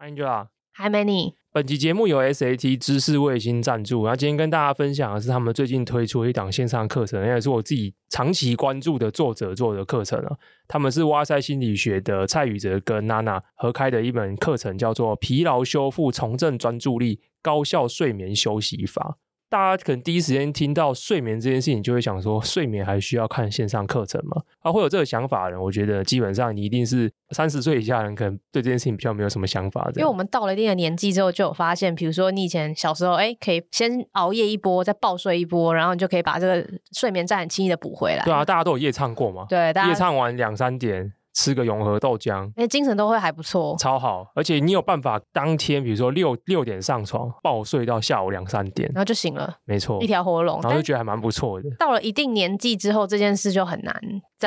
[0.00, 1.34] Angela，还没你。
[1.52, 10.36] 本集节目由 SAT 知识卫星赞助，然后今天跟大家分享的是他们最近推出的一档线上课程，也是我自己长期关注的作者做的课程啊。
[10.66, 19.18] 他们是哇塞心理学的蔡宇哲跟娜娜合开的一门课程，叫做《疲劳修复、重振专注力、高效睡眠休息法》。
[19.50, 24.40] 大家可能第一时间听到睡眠这件事情，就会想说：睡眠还需要看线上课程吗？
[24.60, 29.90] 啊，会有这个想法的人，我觉得基本上你一定是三十岁以下的人，可能对这件事情比较没有什么想法。
[29.96, 38.22] 因为我们到了一定的年纪之后，就有发现，比如说你以前小时候，哎，可以先熬夜一波，再暴睡一波，然后你就可以把这个睡眠债很轻易的补回来。
[38.24, 39.46] 对啊，大家都有夜唱过嘛？
[39.48, 41.12] 对，大家夜唱完两三点。
[41.32, 44.26] 吃个永和豆浆，哎，精神都会还不错，超好。
[44.34, 51.70] 而且你有办法当天，比如说六六点上床，暴睡到下午两三点，然后就醒了，没错，一条活龙，然后就觉得还蛮不错的。
[51.78, 53.94] 到了一定年纪之后，这件事就很难，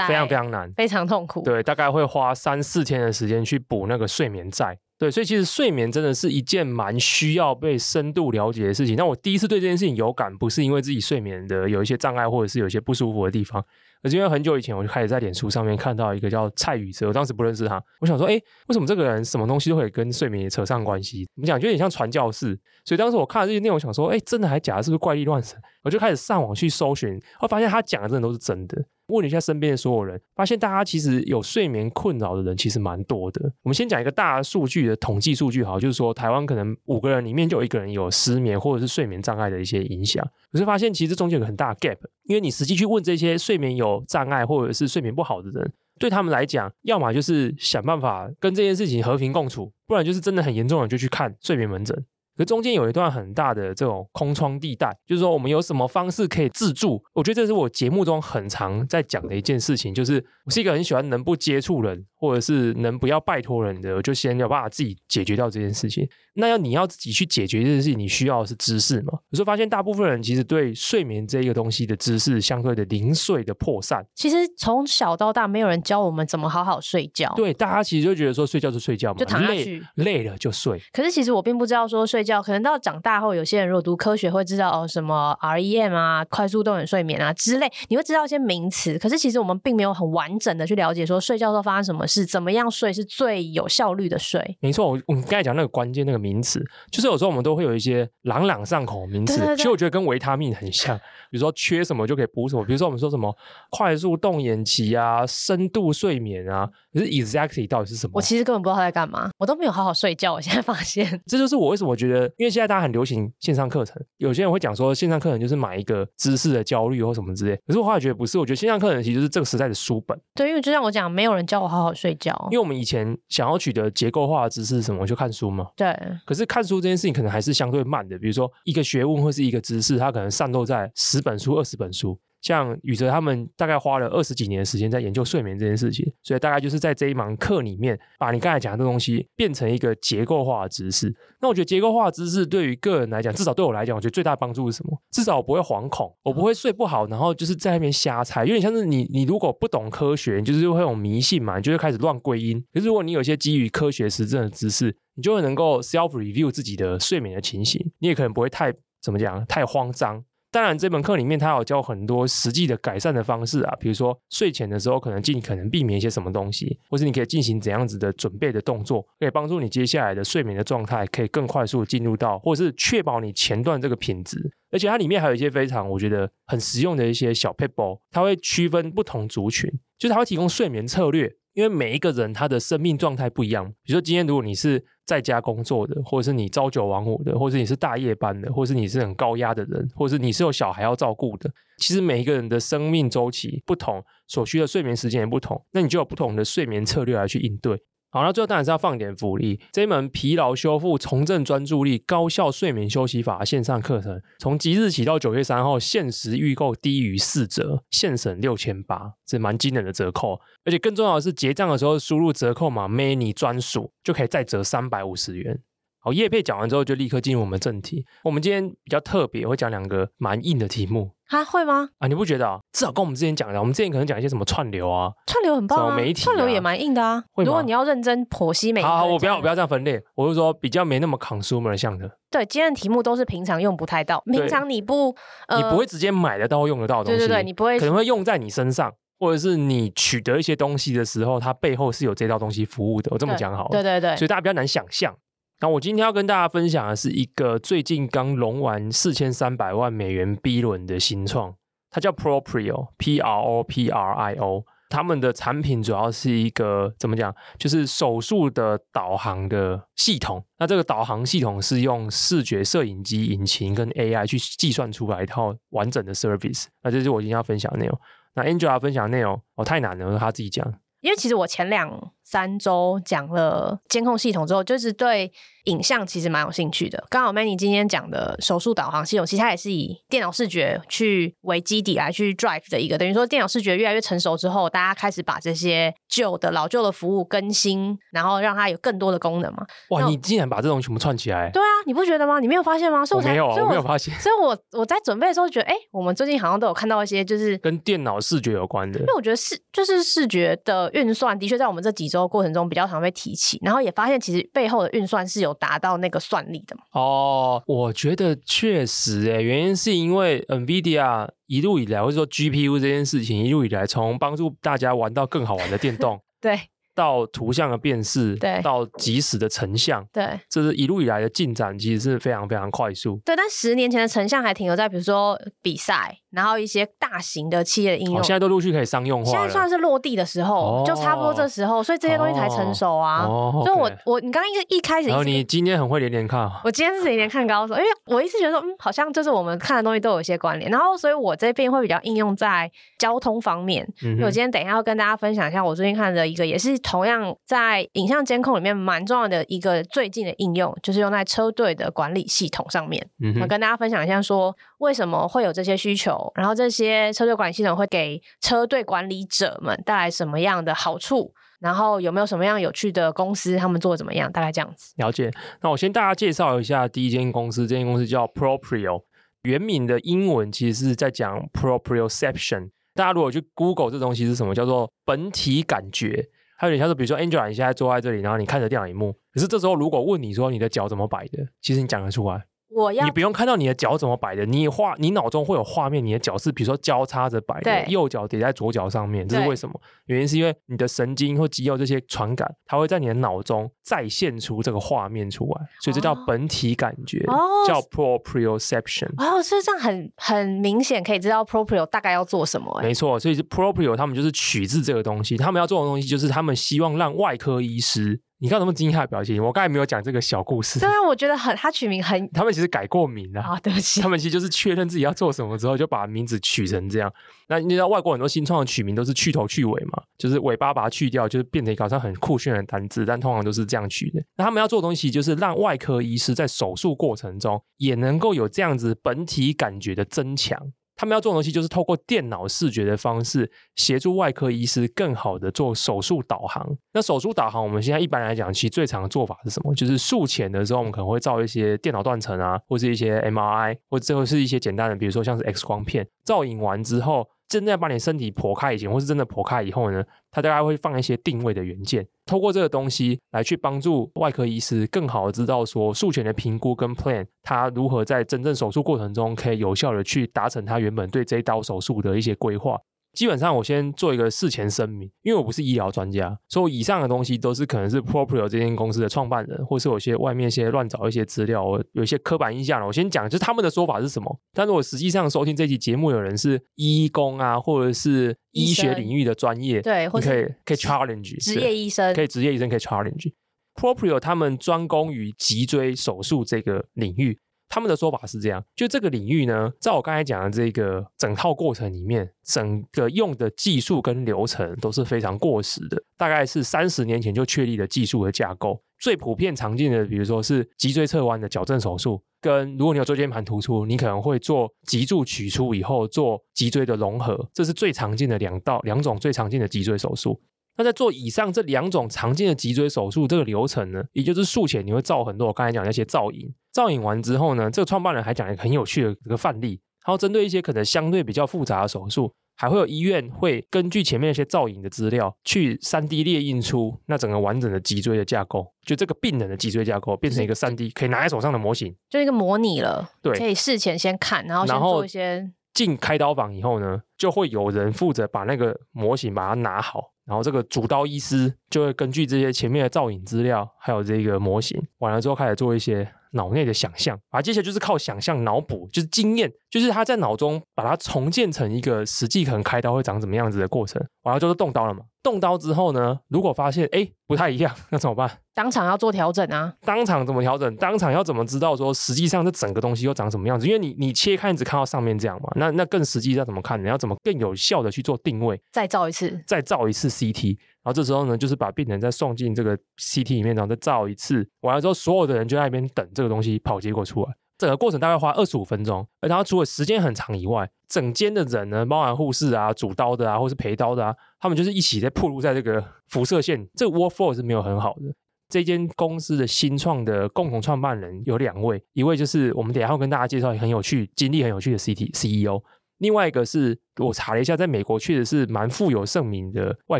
[0.08, 1.42] 非常非常难，非常痛苦。
[1.44, 4.78] 对，大概会花三四天的时间去补那个睡眠债。
[5.00, 8.96] 对，所以其实睡眠真的是一件蛮需要被深度了解的事情。
[8.96, 13.62] 那我第一次对这件事情有感，不是因为自己睡眠的有一些障碍，或者是有一些不舒服的地方。
[14.04, 18.34] 而是因为很久以前我就开始在脸书上面看到一个叫蔡宇哲，我当时不认识他，我想说，哎，
[18.68, 21.26] 为什么这个人什么东西都可以跟睡眠扯上关系？
[21.34, 22.60] 怎么讲，就有点像传教士。
[22.86, 24.84] 所以当时我看了这些内容，想说，哎，真的还假的？
[24.84, 25.58] 是不是怪力乱神？
[25.84, 28.84] 我就开始上网去搜寻，我发现他讲的真的都是真的。
[29.08, 33.52] 问了一下身边的所有人，发现大家其实有睡眠困扰的人其实蛮多的。
[33.64, 40.26] 我们先讲一个大数据的统计数据，好，就是说台湾可能五个人里面就有一个人有失眠或者是睡眠障碍的一些影响。
[40.52, 52.06] 可是发现其实中间有个很大的 gap，因为你实际去问这些睡眠有障碍或者是睡眠不好的人，对他们来讲，要么就是想办法跟这件事情和平共处，不然就是真的很严重的就去看睡眠门诊。
[52.38, 57.04] 可中间有一段很大的这种空窗地带，就是说我们有什么方式可以自助？
[57.14, 66.10] 我觉得这是我节目中很常在讲的一件事情，就是我是一个很喜欢能不接触人，或者是能不要拜托人的，我就先要办法自己解决掉这件事情。
[66.36, 69.14] 那要你要自己去解决这件事情，你需要的是知识嘛？
[69.30, 74.04] 有时候发现大部分人其实对睡眠这个东西的知识相对的零碎的破散。
[74.16, 77.32] 其实从小到大没有人教我们怎么好好睡觉。
[77.36, 80.82] 对，大家其实就觉得说睡觉就睡觉嘛，就躺下去，累，累了就睡。
[80.92, 82.23] 可是其实我并不知道说睡。
[82.24, 88.98] 睡觉可能到长大后，有些人如果读科学会知道哦，什么 REM 啊、快速动眼睡眠啊之类，你会知道一些名词。
[88.98, 94.58] 可是其实我们并没有很完整的去了解说睡觉时候发生什么事，怎么样睡是最有效率的睡。
[94.62, 100.98] 没错，我我们刚才讲那个关键那个名词，就是有时候我们都会有一些朗朗上口的名词，其实我觉得跟维他命很像。
[101.30, 103.36] 比如说缺什么就可以补什么，比如说我们说什么
[103.70, 108.14] 快速动眼期啊、深度睡眠啊，可是 exactly 到底是什么？
[108.14, 110.32] 我其实根本不知道他在干嘛，我都没有好好睡觉。
[110.32, 117.56] 我现在发现，这就是我为什么觉得，因为现在大家很流行线上课程，有些人会讲说线上课程就是买一个知识的焦虑或什么之类。
[117.68, 120.20] 可是我后来觉得不是，我觉得线上课程其实就是这个时代的书本。
[120.36, 122.34] 对，因为就像我讲，没有人教我好好睡觉。
[122.52, 125.68] 因为我们以前想要取得结构化的知识是什么，我就看书嘛。
[125.76, 125.96] 对。
[126.26, 132.20] 可是看书这件事情可能还是相对慢的，比如说一个学问或是一个知识，它可能散落在十本书、二十本书。
[132.44, 141.12] 像宇哲他们大概花了二十几年的时间在研究睡眠这件事情，所以大概就是在这一门课里面，把你刚才讲的东西变成一个结构化的知识。
[141.42, 145.02] 那我觉得结构化的知识对于个人来讲，至少对我来讲，我觉得最大的帮助是什么？
[145.12, 148.42] 至少我不会惶恐，我不会睡不好，然后就是在那边瞎猜。
[148.42, 152.62] 有点像是你，你如果不懂科学，你就是会有迷信嘛，你就会开始乱归因。
[152.74, 160.24] 可是如果你有一些基于科学实证的知识，你就会能够 self review 自己的睡眠的情形，你也可能不会太怎么讲，太慌张。
[160.54, 174.38] 当然，这门课里面他有教很多实际的改善的方式啊，比如说睡前的时候可能尽可能避免一些什么东西，或是你可以进行怎样子的准备的动作，可以帮助你接下来的睡眠的状态可以更快速进入到，或者是确保你前段这个品质。
[174.70, 181.36] 而且它里面还有一些非常我觉得很实用的一些小 paper，，它会区分不同族群，就是它会提供睡眠策略。
[181.54, 197.80] 因为每一个人他的生命状态不一样，比如说今天如果你是在家工作的，或者是你朝九晚五的，或者是你是大夜班的，或者是你是很高压的人，或者是你是有小孩要照顾的，其实每一个人的生命周期不同，所需的睡眠时间也不同，那你就有不同的睡眠策略来去应对。
[198.14, 199.60] 好，那最后当然是要放点福利。
[199.72, 210.40] 这一门疲劳修复、重振专注力、高效睡眠休息法线上课程，从即日起到九月三号，限时预购低于四折，现省六千八，这蛮惊人的折扣。
[210.64, 215.60] 而且更重要的是，结账的时候输入折扣码 many 专属”，就可以再折三百五十元。
[215.98, 218.06] 好，业配讲完之后，就立刻进入我们正题。
[218.26, 221.10] 我们今天比较特别，会讲两个蛮硬的题目。
[221.34, 221.90] 啊，会吗？
[221.98, 222.60] 啊，你不觉得啊？
[222.72, 227.24] 至少跟我们之前讲的，我们之前可能讲一些什么串流啊，串流很棒啊，媒体啊，串流也蛮硬的啊。
[227.38, 230.00] 如果你要认真剖析每一个，好，好，我不要，我不要这样分类。
[230.16, 232.10] 我是说，比较没那么 consumer 向的。
[232.30, 235.16] 对，今天的题目都是平常用不太到，平常你不，
[235.48, 237.20] 呃、你不会直接买得到、用得到的东西。
[237.20, 243.10] 对对对，你不会，可能会用在你身上，或者是你取得一些东西的时候，它背后是有这套东西服务的。
[243.12, 245.16] 我这么讲好了，对对对，所以大家比较难想象。
[245.60, 251.56] 那我今天要跟大家分享的是一个最近刚融完四千三百万美元 B 轮的新创，
[251.90, 254.66] 它叫 Proprio，P R O P R I O。
[254.90, 257.34] 他们的产品主要是一个怎么讲？
[257.58, 260.46] 就是手术的导航的系统。
[260.60, 266.66] 那这个导航系统是用视觉摄影机引擎跟 AI 去计算出来一套完整的 service。
[266.84, 268.00] 那这是我今天要分享的内容。
[268.36, 270.72] 那 Angela 分享的内容哦，太难了，他自己讲。
[271.02, 271.90] 因为其实我前两
[272.24, 275.32] 三周讲了监控系统之后，就是对
[275.66, 277.04] 影像其实蛮有兴趣的。
[277.10, 282.98] 刚好 Manny 今天讲的手术导航系统，其实它也是以电脑视觉去为基底来去 drive 的一个。
[282.98, 289.66] 等于说，电脑视觉越来越成熟之后，大家开始把这些旧的老旧的服务更新，然后让它有更多的功能嘛。
[289.90, 291.50] 哇，你竟然把这种全部串起来？
[291.52, 292.40] 对啊，你不觉得吗？
[292.40, 293.06] 你没有发现吗？
[293.06, 294.14] 所以我，我没有，所以我，我没有发现。
[294.20, 299.00] 所以我我在准备的时候觉得，哎，我们最近好像都有看到一些就是跟电脑视觉有关的。
[299.00, 306.84] 因为我觉得视就是视觉的运算，的确在我们这几周过程中比较常被提起，然后也发现其实背后的运算是有达到那个算力的嘛。
[306.92, 316.60] 哦，我觉得确实诶，原因是因为 NVIDIA 一路以来，或者说 GPU 这件事情一路以来，从帮助大家玩到更好玩的电动， 对。
[316.96, 323.20] 到图像的辨识，对，到即时的成像，对，这是一路以来的进展，其实是非常非常快速。
[323.26, 329.24] 对，但十年前的成像还停留在比如说比赛，然后一些大型的企业的应用，哦、现在都陆续可以商用。
[329.26, 333.24] 现在算是落地的时候，哦、就差不多这时候，所以这些东西才成熟啊。
[333.24, 340.70] 哦、所以我，我、你刚刚一一开始，然后你今天很会连连看，我今天是连连看高手，因为我一直觉得说，嗯，好像就是我们看的东西都有一些关联。
[340.70, 343.84] 然后，所以我这边会比较应用在交通方面。
[344.04, 347.64] 嗯，我今天等一下要跟大家分享一下我最近看的一个，也是同样在。
[347.64, 353.08] 在影像监控里面蛮重要的一个最近的应用，就是用在车队的管理系统上面。
[353.24, 354.54] 嗯，我跟大家分享一下，说
[354.84, 364.30] 为什么会有这些需求，然后这些车队管理系统会给车队管理者们带来什么样的好处，然后有没有什么样有趣的公司，他们做的怎么样？
[364.30, 364.94] 大概这样子。
[364.98, 365.32] 了解。
[365.62, 369.04] 那我先大家介绍一下第一间公司，这间公司叫 Proprio，
[369.44, 372.72] 原名的英文其实是在讲 Proprioception。
[372.94, 376.28] 大家如果去 Google 这东西是什么，叫做本体感觉。
[376.58, 379.14] 还有点像是，比如说 Angela，你现在坐在这里，然后你看着电脑荧幕。
[379.34, 382.46] 可是这时候，如果问你说你的脚怎么摆的，其实你讲得出来。
[382.76, 389.80] 我要你不用看到你的脚怎么摆的，你画你脑中会有画面，你的脚是比如说交叉着摆的，右脚叠在左脚上面，这是为什么？
[390.06, 399.10] 原因是因为你的神经或肌肉这些传感，它会在你的脑中再现出这个画面出来，所以这叫本体感觉，哦、叫 proprioception。
[399.18, 402.80] 哦，所以这样很很明显可以知道 proprio 大概要做什么。
[402.82, 408.20] 没错，所以是 proprio 他们就是取自这个东西，他们要做的东西就是他们希望让外科医师。
[408.44, 409.42] 你看什么惊讶的表情？
[409.42, 410.78] 我刚才没有讲这个小故事。
[410.78, 413.58] 对啊，我觉得很，他取名很，他们其实改过名了啊。
[413.64, 417.10] 对不起，他们其实就是确认自己要做什么之后，就把名字取成这样。
[417.48, 424.22] 那你知道外国很多新创的取名都是去头去尾嘛，就是尾巴把它去掉，就是变成一个好像很酷炫的单字，但通常都是这样取的。
[424.36, 430.60] 那他们要做的东西就是让外科医师在手术过程中也能够有这样子本体感觉的增强。
[431.04, 436.66] 他们要做的东西就是透过电脑视觉的方式，协助外科医师更好的做手术导航。
[436.94, 439.76] 那手术导航，我们现在一般来讲，其实最常的做法是什么？
[439.76, 447.28] 就是术前的时候，我们可能会照一些电脑断层啊，或是一些 MRI，或者最后是一些简单的，比如说像是 X 光片，照影完之后。
[447.54, 462.76] 真正把你身体剖开以前，或是真的剖开以后呢，它大概会放一些定位的元件，透过这个东西来去帮助外科医师更好的知道说术前的评估跟 plan，他如何在真正手术过程中可以有效的去达成他原本对这一刀手术的一些规划。
[463.14, 472.88] 基本上，我先做一个事前声明，因为我不是医疗专家，所以以上的东西都是可能是 Proprio 这间公司的创办人，或是有些外面一些乱找一些资料，我有一些刻板印象了。
[472.88, 474.40] 我先讲，就是他们的说法是什么。
[474.52, 483.32] 但是我实际上收听这期节目有人是医工啊，或者是医学领域的专业，对，或可以可以 challenge 职业医生，可以职业医生可以 challenge
[483.76, 487.40] Proprio，他们专攻于脊椎手术这个领域。
[487.74, 498.80] 他们的说法是这样，就这个领域呢，在我刚才讲的这个整套过程里面，整个用的技术跟流程都是非常过时的，大概是三十年前就确立的技术和架构。
[499.00, 510.40] 最普遍常见的，比如说是脊椎侧弯的矫正手术，跟如果你有椎间盘突出，你可能会做脊柱取出以后做脊椎的融合，这是最常见的两道两种最常见的脊椎手术。
[510.76, 535.52] 那在做以上这两种常见的脊椎手术这个流程呢，也就是术前你会造很多我刚才讲那些造影，造影完之后呢，这个创办人还讲一个很有趣的一个范例，然后针对一些可能相对比较复杂的手术，还会有医院会根据前面那些造影的资料去三 D 列印出那整个完整的脊椎的架构，就这个病人的脊椎架构变成一个三 D 可以拿在手上的模型，就一个模拟了，对，可以事前先看，然后先做一些。
[535.74, 555.02] 进开刀房以后呢，就会有人负责把那个模型把它拿好，然后这个主刀医师就会根据这些前面的造影资料，还有这个模型，完了之后开始做一些脑内的想象，啊，接下来就是靠想象脑补，就是经验，就是他在脑中把它重建成一个实际可能开刀会长什么样子的过程，完了就是动刀了嘛。
[555.24, 558.30] 动刀之后呢，如果发现哎不太一样，那怎么办？
[558.54, 559.74] 当场要做调整啊！
[559.82, 560.76] 当场怎么调整？
[560.76, 563.66] 当场要怎么知道说实际上这整个东西又长什么样子？
[563.66, 566.80] 因为你你切开你只看到上面这样嘛，那那更实际要怎么看？
[566.84, 568.62] 你要怎么更有效的去做定位？
[568.72, 577.34] 再照一次，再照一次 CT，然后这时候呢，就是把病人再送进这个 CT 里面，然后再照一次，完了之后所有的人就在那边等这个东西跑结果出来。
[577.64, 588.14] 整个过程大概花二十五分钟，而他除了时间很长以外，整间的人呢，包含护士啊、主刀的啊，或是陪刀的啊，他们就是一起在暴露在这个辐射线，这个 workflow 是没有很好的。
[588.50, 595.64] 这间公司的新创的共同创办人有两位，一位就是我们等下要跟大家介绍很有趣、经历很有趣的 CT CEO。
[596.04, 600.00] 另外一个是我查了一下，在美国确实是蛮富有盛名的外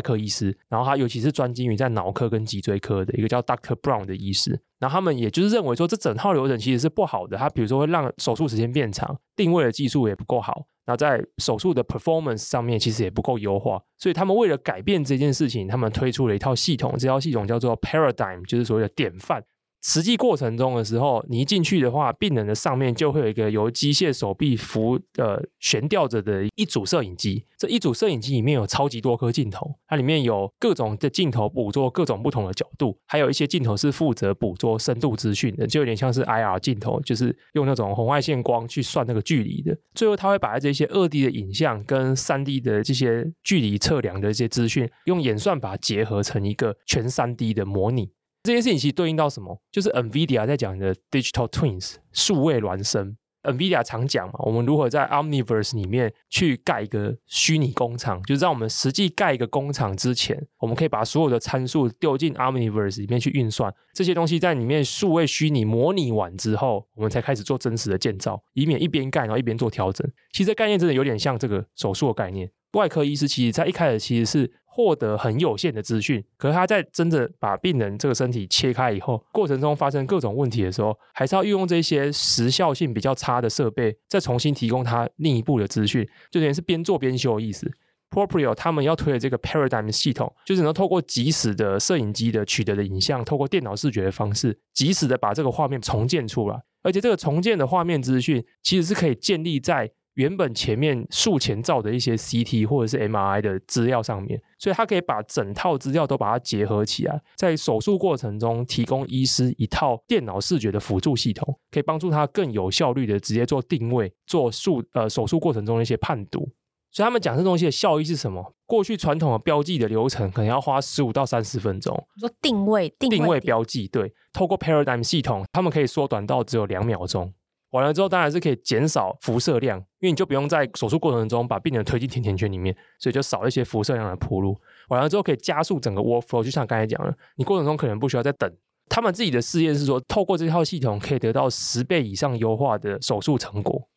[0.00, 19.42] 科医师，然后他尤其是专精于在脑科跟脊椎科的一个叫 Doctor Brown 的医师，然后他们也就是认为说，这整套流程其实是不好的，他比如说会让手术时间变长，定位的技术也不够好，然后在手术的 performance 上面其实也不够优化，所以他们为了改变这件事情，他们推出了一套系统，这套系统叫做 Paradigm，就是所谓的典范。
[19.86, 27.44] 实际过程中的时候，你一进去的话，病人的上面就会有一个由机械手臂扶呃悬吊着的一组摄影机。
[27.58, 39.76] 这一组摄影机里面有超级多颗镜头，它里面有各种的镜头捕捉各种不同的角度，还有一些镜头是负责捕捉深度资讯的，就有点像是 IR 镜头，就是用那种红外线光去算那个距离的。
[39.94, 48.12] 最后，它会把这些二 D 的影像跟三 D 的这些距离测量的一些资讯，用演算法结合成一个全三 D 的模拟。
[48.44, 49.58] 这件事情其实对应到什么？
[49.72, 53.16] 就是 NVIDIA 在讲的 Digital Twins 数位孪生。
[53.42, 70.06] NVIDIA 常讲嘛，我们如何在 Omniverse 里面去盖一个虚拟工厂，就是在我们实际盖一个工厂之前，我们可以把所有的参数丢进 Omniverse 里面去运算，这些东西在里面数位虚拟模拟完之后，我们才开始做真实的建造，以免一边盖然后一边做调整。
[70.32, 72.50] 其实这概念真的有点像这个手术的概念。
[72.74, 74.52] 外科医师其实在一开始其实是。
[74.76, 87.70] 获得很有限的资讯，可是他在真的把病人这个身体切开以后，过程中发生各种问题的时候，还是要运用这些时效性比较差的设备，再重新提供他另一步的资讯，就等于是边做边修的意思。
[88.10, 99.92] Proprio 他们要推的这个 Paradigm 系统，就是能透过即时的摄影机的取得的影像，透过电脑视觉的方式，即时的把这个画面重建出来，而且这个重建的画面资讯其实是可以建立在。
[100.14, 116.48] 原本前面术前照的一些 CT 或者是 MRI 的资料上面，所以它可以把整套资料都把它结合起来，在手术过程中提供医师一套电脑视觉的辅助系统，可以帮助他更有效率的直接做定位、做术呃手术过程中的一些判读。
[116.90, 118.54] 所以他们讲这东西的效益是什么？
[118.66, 121.92] 过去传统的标记的流程可能要花十五到三十分钟。
[122.14, 127.34] 你说定位定位，定位标记，对，透过 Paradigm 系统，他们可以缩短到只有两秒钟。
[127.74, 134.56] 完了之后，当然是可以减少辐射量，因为你就不用在手术过程中把病人推进甜甜圈里面，所以就少一些辐射量的铺路。
[134.90, 138.48] 完了之后，可以加速整个 workflow，就像刚才讲的，你过程中可能不需要再等。
[138.88, 143.88] 他们自己的试验是说，透过这套系统可以得到十倍以上优化的手术成果。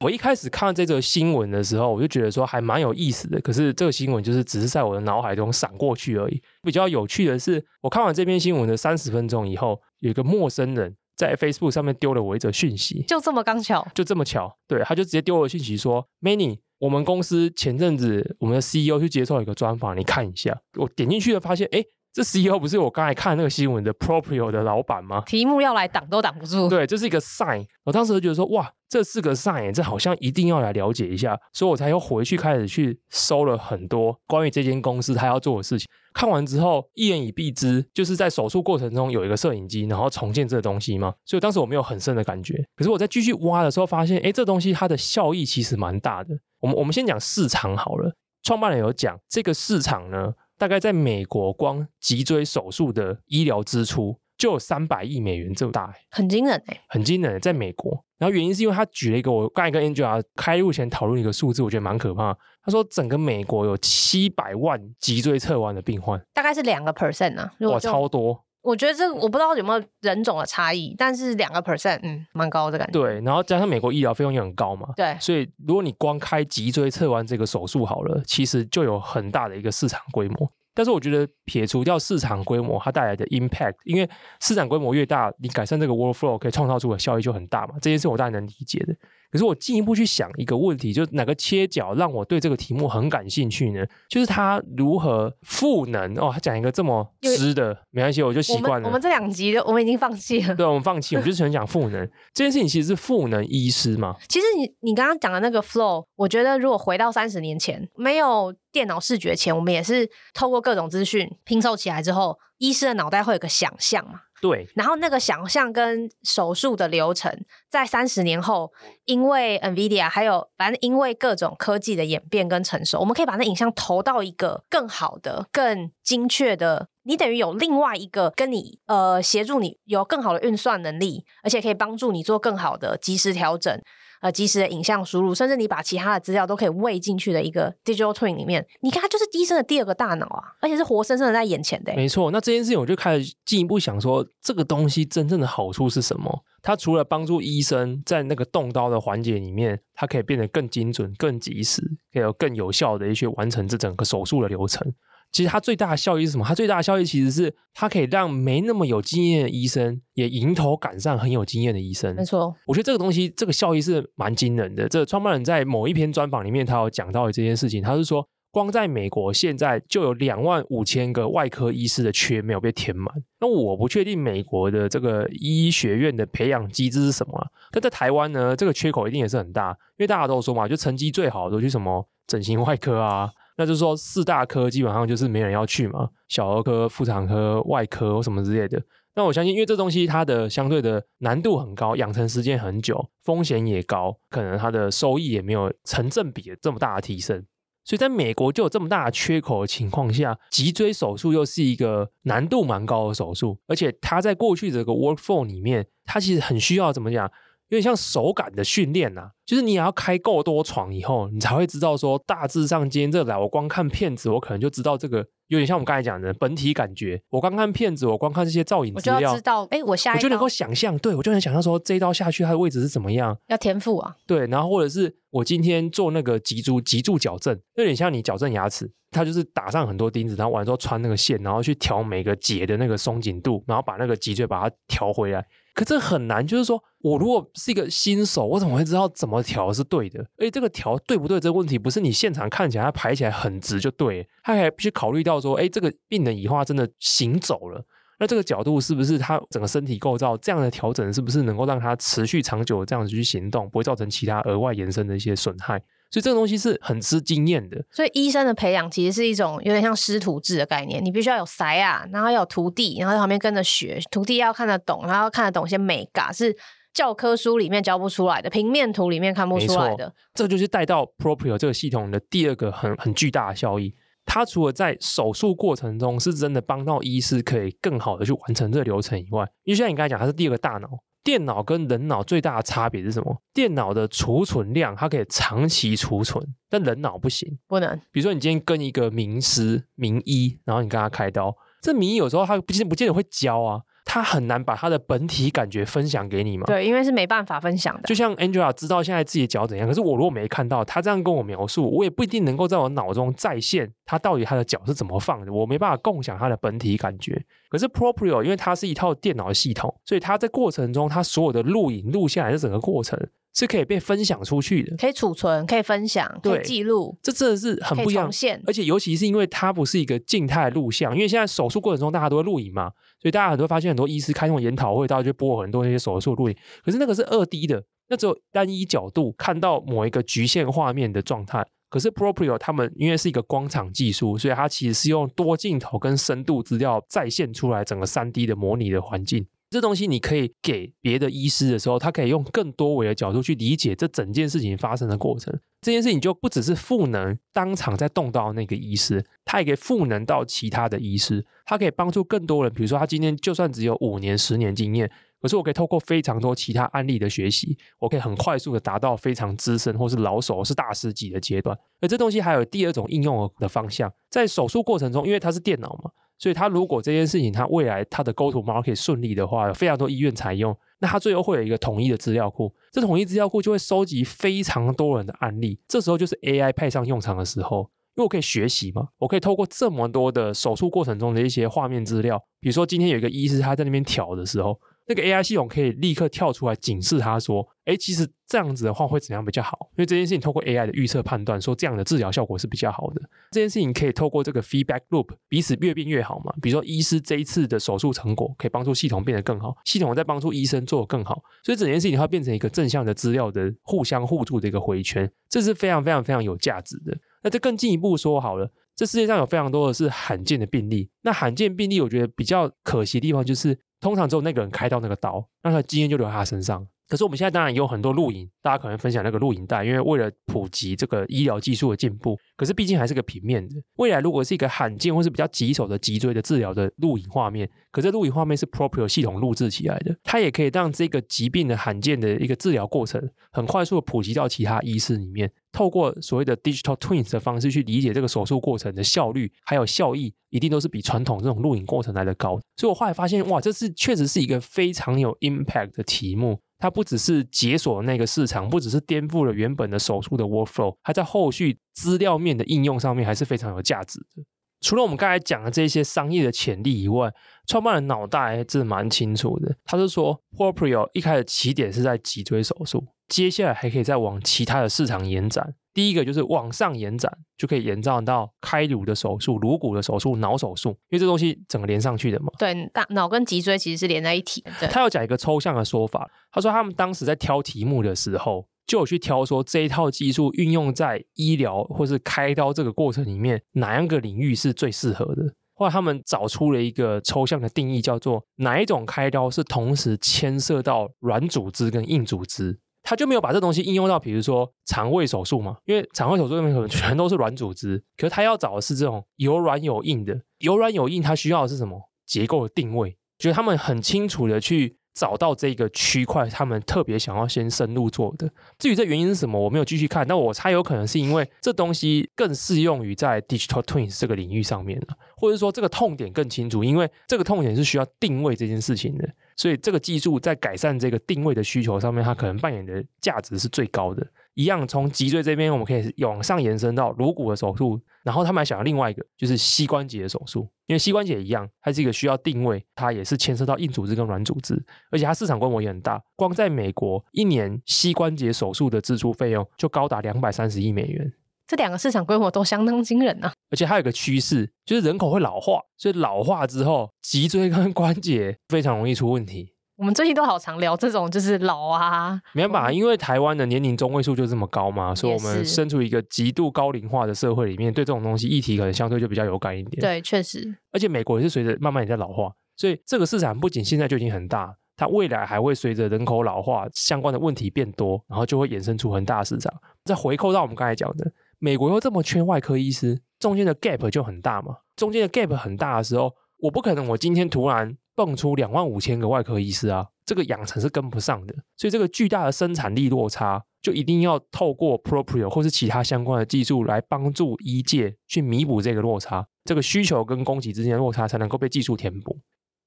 [0.00, 3.38] 我一开始看到这则新闻的时候，我就觉得说还蛮有意思的。
[3.42, 6.42] 可是这个新闻就是只是在我的脑海中闪过去而已。
[6.62, 10.96] 比较有趣的是，我看完这篇新闻的三十分钟以后，有一个陌生人。
[11.16, 21.82] 在 Facebook 上面丢了我一则讯息，就这么刚巧，就这么巧，对，他就直接丢了讯息说：“Manny，我们公司前阵子我们的 CEO 去接受一个专访，你看一下。”我点进去了，发现，哎，
[22.16, 25.20] 这 CEO 不是我刚才看那个新闻的 Proprio 的老板吗？
[25.26, 26.66] 题目要来挡都挡不住。
[26.66, 27.66] 对，这是一个 sign。
[27.84, 35.86] 我当时就觉得说，哇，这是个 sign，这好像一定要来了解一下，所以我才又回去开始去搜了很多关于这间公司他要做的事情。
[36.14, 41.12] 看完之后一言以蔽之，就是在手术过程中有一个摄影机，然后重建这个东西嘛。
[41.26, 42.54] 所以当时我没有很深的感觉。
[42.74, 46.30] 可是我在继续挖的时候，发现，哎，这东西它的效益其实蛮大的。
[46.60, 48.10] 我们我们先讲市场好了。
[48.42, 58.04] 创办人有讲，这个市场呢，大概在美国光脊椎手术的医疗支出就有三百亿美元这么大，很惊人哎，很惊人，在美国。
[58.18, 62.36] 然后原因是因为他举了一个我刚才跟 Angela 开录前讨论一个数字，我觉得蛮可怕。
[62.64, 68.45] 他说整个美国有七百万脊椎侧弯的病患，大概是两个 percent 啊，哇，超多。
[68.66, 72.92] 我觉得这我不知道有没有人种的差异，但是两个 percent，嗯，蛮高的感觉。
[72.92, 80.50] 对，然后加上美国医疗费用也很高嘛，对，所以如果你光开脊椎侧弯这个手术好了，其实就有很大的一个市场规模。
[80.74, 87.74] 但是我觉得撇除掉市场规模，它带来的 impact，因为市场规模越大，你改善这个 workflow 可以创造出的效益就很大嘛。
[87.80, 88.94] 这件事我当然能理解的。
[89.30, 93.84] 可是我进一步去想一个问题，就是哪个切角让我对这个题目很感兴趣呢？
[94.08, 96.30] 就是他如何赋能哦。
[96.32, 98.88] 他讲一个这么湿的，没关系，我就习惯了。
[98.88, 100.54] 我们，这两集的我们已经放弃了。
[100.54, 104.16] 对，我们放弃，我们就是很讲赋能这件事情，其实是赋能医师嘛。
[104.28, 114.20] 其实你你刚刚讲的那个 flow，我觉得如果回到三十年前，没有电脑视觉前，我们也是透过各种资讯拼凑起来之后，医师的脑袋会有个想象嘛。
[114.40, 117.32] 对，然后那个想象跟手术的流程，
[117.70, 118.70] 在三十年后，
[119.06, 126.88] 因为 NVIDIA 还有反正因为各种科技的演变跟成熟，我们可以把那影像投到一个更好的、更精确的。
[127.04, 133.80] 你等于有另外一个跟你呃协助你有更好的运算能力，而且可以帮助你做更好的及时调整。
[134.20, 141.94] 呃，即时的影像输入，甚至你把其他的资料都可以喂进去的一个 digital twin 里面，你看它就是医生的第二个大脑啊，而且是活生生的在眼前的。
[141.94, 146.44] 没错，那这件事情我就开始进一步想说，这个东西真正的好处是什么？
[146.62, 151.80] 它除了帮助医生在那个动刀的环节里面，它可以变得更精准、更及时，
[152.12, 154.92] 可以有更有效的一些完成这整个手术的流程。
[155.36, 156.44] 其实它最大的效益是什么？
[156.46, 162.16] 它最大的效益其实是它可以让没那么有经验的医生也迎头赶上很有经验的医生。
[162.16, 164.88] 没错，我觉得这个东西这个效益是蛮惊人的。
[164.88, 167.82] 这个创办人在某一篇专访里面，他有讲到这件事情。
[167.82, 173.06] 他是说，光在美国现在就有两万五千个外科医师的缺没有被填满。
[173.38, 183.30] 那我不确定美国的这个医学院的培养机制是什么啊，但在台湾呢，这个缺口一定也是很大，因为大家都说嘛，就成绩最好的都去什么整形外科啊。
[183.56, 188.82] 那就是说，四大科基本上就是没人要去嘛，小儿科、妇产科、外科什么之类的。
[189.14, 197.44] 那我相信，因为这东西它的相对的难度很高，养成时间很久，风险也高，可能它的收益也没有成正比的这么大的提升。
[197.82, 207.30] 所以，在美国就有这么大的缺口的情况下，脊椎手术又是一个难度蛮高的手术，而且它在过去这个 workflow 里面，它其实很需要怎么讲？
[207.68, 217.20] 有点像手感的训练呐，就是你也要开够多床以后，你才会知道说大致上今天这来，我光看片子，我可能就知道这个有点像我们刚才讲的本体感觉。
[217.28, 223.36] 我光看片子，我光看这些造影资料，我就知道，哎，我下一刀，我就能够想象，对，我就能想象说这一刀下去它的位置是怎么样。
[223.48, 235.44] 要天赋啊，对，然后或者是我今天做那个脊柱脊柱矫正，有点像你矫正牙齿，它就是打上很多钉子，然后完了之后穿那个线，然后去调每个节的那个松紧度，然后把那个脊椎把它调回来。
[235.76, 240.20] 可这很难，就是说我如果是一个新手，我怎么会知道怎么调是对的？
[240.38, 247.84] 而且这个调对不对这个问题，不是你现场看起来它排起来很直就对，他还必须考虑到说，哎，这个病人以后真的行走了，
[248.18, 255.82] 那这个角度是不是他整个身体构造这样的调整，是不是能够让他持续长久这样子去行动，不会造成其他额外延伸的一些损害？
[256.10, 257.84] 所以这个东西是很吃经验的。
[257.90, 264.00] 所以医生的培养其实是一种有点像师徒制的概念，你必须要有师啊，然后要有徒弟，然后在旁边跟着学。
[264.10, 266.56] 徒弟要看得懂，然后要看得懂一些美感，是
[266.94, 270.14] 教科书里面教不出来的，平面图里面看不出来的。
[270.34, 273.94] 这就是带到 Proprio 这个系统的第二个很很巨大的效益。
[274.24, 280.88] 它除了在手术过程中是真的帮到医师可以更好的去完成这个流程以外，因为像你刚才讲，它是第二个大脑。
[281.26, 283.42] 电脑跟人脑最大的差别是什么？
[283.52, 288.00] 电脑的储存量它可以长期储存，但人脑不行，不能。
[288.12, 293.80] 比如说你今天跟一个名师、名医，然后你跟他开刀，这名医有时候他不见不见得会教啊。
[294.08, 296.64] 他很难把他的本体感觉分享给你嘛？
[296.64, 298.02] 对，因为是没办法分享的。
[298.04, 307.44] 就像 Angela 知道现在自己的脚怎样，可是我如果没看到他这样跟我描述，我也不一定能够在我脑中再现他到底他的脚是怎么放的，我没办法共享他的本体感觉。
[307.68, 313.18] 可是 Proprio 因为它是一套电脑系统，所以它在过程中，它所有的录影录下来的整个过程。
[313.58, 317.16] 是可以被分享出去的，可以储存，可以分享，可以记录。
[317.22, 318.30] 这真的是很不一样。
[318.66, 322.90] 而且尤其是因为它不是一个静态录像，因为现在手术过程中大家都会录影嘛，
[323.26, 326.56] 所以大家很多发现很多医师开那种研讨会，大家就播很多那些手术录影。
[326.84, 331.66] 可是那个是二 D 的，那只有单一角度看到某一个局限画面的状态。
[331.88, 339.44] 可是 Proprio 他们因为是一个光场技术，所以它其实是用多镜头跟深度资料再现出来整个三 D 的模拟的环境。
[339.68, 345.52] 这东西你可以给别的医师的时候，他可以用更多维的角度去理解这整件事情发生的过程。
[345.80, 352.72] 这件事情就不只是赋能当场在动到那个医师，他也可以赋能到其他的医师，他可以帮助更多人。
[352.72, 361.76] 比如说，他今天就算只有五年、十年经验，可是我可以透过非常多其他案例的学习，我可以很快速的达到非常资深或是老手是大师级的阶段。
[362.00, 366.10] 而这东西还有第二种应用的方向，在手术过程中，因为它是电脑嘛。
[366.38, 372.74] 所以，他如果这件事情他未来他的 go to market 顺利的话，有非常多医院采用，那他最后会有一个统一的资料库。
[372.92, 389.88] 这统一资料库就会收集非常多人的案例，这时候就是 AI 派上用场的时候，因为我可以学习嘛，我可以透过这么多的手术过程中的一些画面资料，比如说今天有一个医师他在那边调的时候，那个 AI 系统可以立刻跳出来警示他说：“哎，其实这样子的话会怎样比较好？
[389.92, 393.22] 因为这件事情透过 AI 的预测判断，说这样的治疗效果是比较好的。
[393.52, 396.52] 这件事情可以透过这个 feedback loop 彼此越变越好嘛。
[396.60, 407.16] 比如说，医师这一次的手术成果可以帮助系统变得更好，系统再帮助医生做得更好，所以整件事情它变成一个正向的资料的互相互助的一个回圈，这是非常非常非常有价值的。
[407.42, 416.88] 那这更进一步说好了。”这世界上有非常多的是罕见的病例，那罕见病例我觉得比较可惜的地方就是，通常只有那个人开到那个刀，那他的经验就留在他身上。
[417.08, 422.36] 可是我们现在当然也有很多录影，大家可能分享那个录影带，因为为了普及这个医疗技术的进步。
[422.56, 435.50] 可是毕竟还是个平面的，未来如果是一个罕见或是比较棘手的脊椎的治疗的录影画面，可是录影画面是 proper 系统录制起来的，它也可以让这个疾病的罕见的一个治疗过程很快速的普及到其他医师里面。
[435.72, 442.58] 透过所谓的 Digital Twins 的方式去理解这个手术过程的效率还有效益，一定都是比传统这种录影过程来的高。
[442.78, 446.58] 所以我后来发现，哇，这是确实是一个非常有 impact 的题目。
[446.78, 454.44] 它不只是解锁那个市场，不只是颠覆了原本的手术的 workflow，它在后续资料面的应用上面还是非常有价值的。
[454.82, 457.32] 除了我们刚才讲的这些商业的潜力以外，
[457.66, 459.74] 创办人脑袋真的蛮清楚的。
[459.84, 465.74] 他是说，Proprio 一开始起点是在脊椎手术，接下来还可以再往其他的市场延展。
[465.96, 472.52] 第一个就是往上延展，就可以延展到开颅的手术、颅骨的手术、脑手术，因为这东西整个连上去的嘛。
[472.58, 474.86] 对，大脑跟脊椎其实是连在一起的。
[474.88, 485.54] 他要讲一个抽象的说法，他说他们当时在挑题目的时候，就有去挑说这一套技术运用在医疗或是开刀这个过程里面，哪样个领域是最适合的。
[485.78, 492.78] 后来他们找出了一个抽象的定义，叫做哪一种开刀是同时牵涉到软组织跟硬组织。
[493.06, 503.16] 他就没有把这东西应用到，比如说肠胃手术嘛，因为肠胃手术里面可能全都是软组织，可是他要找的是这种有软有硬的，有软有硬，他需要的是什么结构的定位？
[503.38, 508.50] 觉得他们很清楚的去找到这个区块，他们特别想要先深入做的。
[508.78, 519.28] 至于这原因是什么，我没有继续看，但我猜有可能是因为这东西更适用于在 digital twins 这个领域上面了，或者说这个痛点更清楚，因为这个痛点是需要定位这件事情的。
[519.56, 524.24] 所以这个技术在改善这个定位的需求上面，它可能扮演的价值是最高的。
[524.54, 530.68] 一样从脊椎这边，我们可以往上延伸到颅骨的手术，然后他们还想要另外一个，就是膝关节的手术。
[530.86, 536.22] 因为膝关节一样，它是一个需要定位，它也是牵涉到硬组织跟软组织，而且它市场规模也很大。
[536.36, 541.32] 光在美国，一年膝关节手术的支出费用就高达两百三十亿美元。
[541.66, 543.52] 这两个市场规模都相当惊人啊！
[543.70, 549.74] 而且还有个趋势，就是人口会老化，所以老化之后，脊椎跟关节非常容易出问题。
[549.96, 559.98] 我们最近都好常聊这种，就是老啊，没办法，因为台湾的年龄中位数就这么高嘛，所以我们身处一个极度高龄化的社会里面，对这种东西议题可能相对就比较有感一点。
[560.00, 560.76] 对，确实。
[560.92, 569.72] 而且美国也是随着慢慢也在老化，所以这个市场不仅现在就已经很大，它未来还会随着人口老化相关的问题变多，然后就会衍生出很大的市场。
[570.04, 571.32] 再回扣到我们刚才讲的。
[571.58, 574.76] 美国又这么缺外科医师，中间的 gap 就很大嘛。
[574.96, 581.54] 中间的 gap 很大的时候，我不可能我今天突然蹦出两万五千个外科医师啊，这个养成是跟不上的。
[581.76, 592.38] 所以这个巨大的生产力落差，就一定要透过 Proprio 或是其他相关的技术来帮助医界去弥补这个落差，这个需求跟供给之间的落差才能够被技术填补。